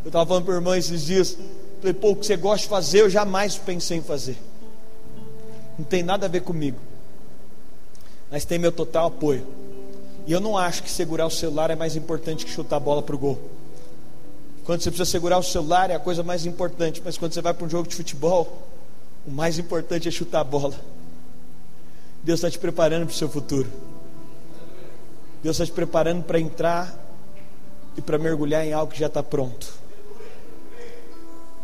[0.05, 1.37] Eu estava falando para o irmão esses dias,
[1.81, 4.37] Falei, pô, o que você gosta de fazer, eu jamais pensei em fazer.
[5.77, 6.79] Não tem nada a ver comigo.
[8.31, 9.45] Mas tem meu total apoio.
[10.25, 13.03] E eu não acho que segurar o celular é mais importante que chutar a bola
[13.03, 13.37] para o gol.
[14.63, 17.53] Quando você precisa segurar o celular é a coisa mais importante, mas quando você vai
[17.53, 18.63] para um jogo de futebol,
[19.27, 20.79] o mais importante é chutar a bola.
[22.23, 23.69] Deus está te preparando para o seu futuro.
[25.43, 26.97] Deus está te preparando para entrar
[27.97, 29.67] e para mergulhar em algo que já está pronto.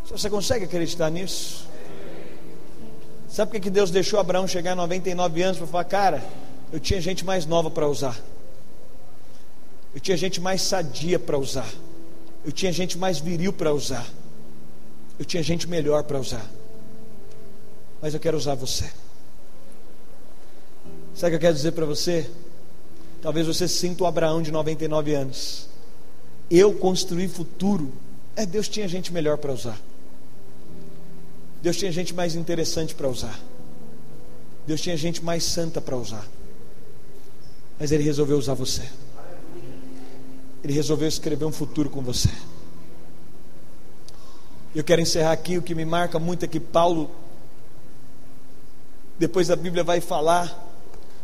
[0.09, 1.65] Você consegue acreditar nisso?
[3.29, 6.23] Sabe por que Deus deixou Abraão chegar a 99 anos para falar, cara,
[6.73, 8.19] eu tinha gente mais nova para usar,
[9.93, 11.69] eu tinha gente mais sadia para usar,
[12.43, 14.05] eu tinha gente mais viril para usar,
[15.17, 16.45] eu tinha gente melhor para usar,
[18.01, 18.91] mas eu quero usar você.
[21.13, 22.29] Sabe o que eu quero dizer para você?
[23.21, 25.67] Talvez você sinta o Abraão de 99 anos.
[26.49, 27.91] Eu construí futuro.
[28.35, 29.79] É, Deus tinha gente melhor para usar.
[31.61, 33.37] Deus tinha gente mais interessante para usar.
[34.65, 36.25] Deus tinha gente mais santa para usar.
[37.77, 38.83] Mas Ele resolveu usar você.
[40.63, 42.29] Ele resolveu escrever um futuro com você.
[44.73, 45.57] Eu quero encerrar aqui.
[45.57, 47.09] O que me marca muito é que Paulo,
[49.17, 50.67] Depois a Bíblia vai falar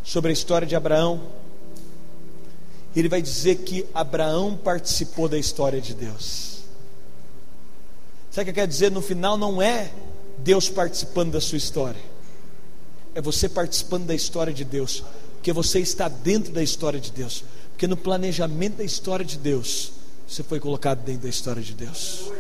[0.04, 1.22] sobre a história de Abraão.
[2.96, 6.60] Ele vai dizer que Abraão participou da história de Deus.
[8.32, 8.92] Sabe o que quer dizer?
[8.92, 9.92] No final não é
[10.38, 12.02] Deus participando da sua história,
[13.14, 15.04] é você participando da história de Deus,
[15.36, 19.94] porque você está dentro da história de Deus, porque no planejamento da história de Deus,
[20.28, 22.32] você foi colocado dentro da história de Deus.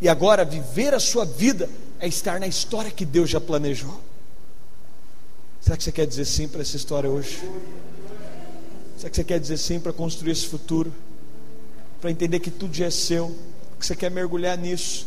[0.00, 4.00] E agora, viver a sua vida é estar na história que Deus já planejou.
[5.60, 7.40] Será que você quer dizer sim para essa história hoje?
[8.98, 10.92] Será que você quer dizer sim para construir esse futuro?
[12.00, 13.32] Para entender que tudo já é seu?
[13.78, 15.06] Que você quer mergulhar nisso?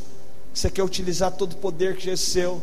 [0.53, 2.61] Que você quer utilizar todo o poder que já é seu?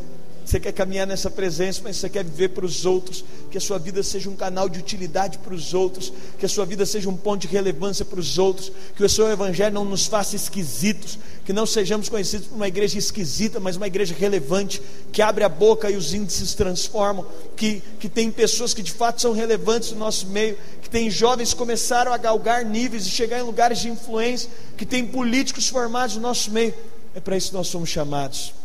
[0.49, 3.79] Você quer caminhar nessa presença, mas você quer viver para os outros, que a sua
[3.79, 7.17] vida seja um canal de utilidade para os outros, que a sua vida seja um
[7.19, 11.53] ponto de relevância para os outros, que o seu evangelho não nos faça esquisitos, que
[11.53, 14.81] não sejamos conhecidos por uma igreja esquisita, mas uma igreja relevante,
[15.13, 19.21] que abre a boca e os índices transformam, que, que tem pessoas que de fato
[19.21, 23.39] são relevantes no nosso meio, que tem jovens que começaram a galgar níveis e chegar
[23.39, 26.73] em lugares de influência, que tem políticos formados no nosso meio.
[27.15, 28.58] É para isso que nós somos chamados.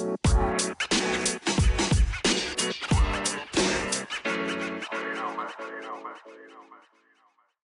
[0.00, 0.53] Wow.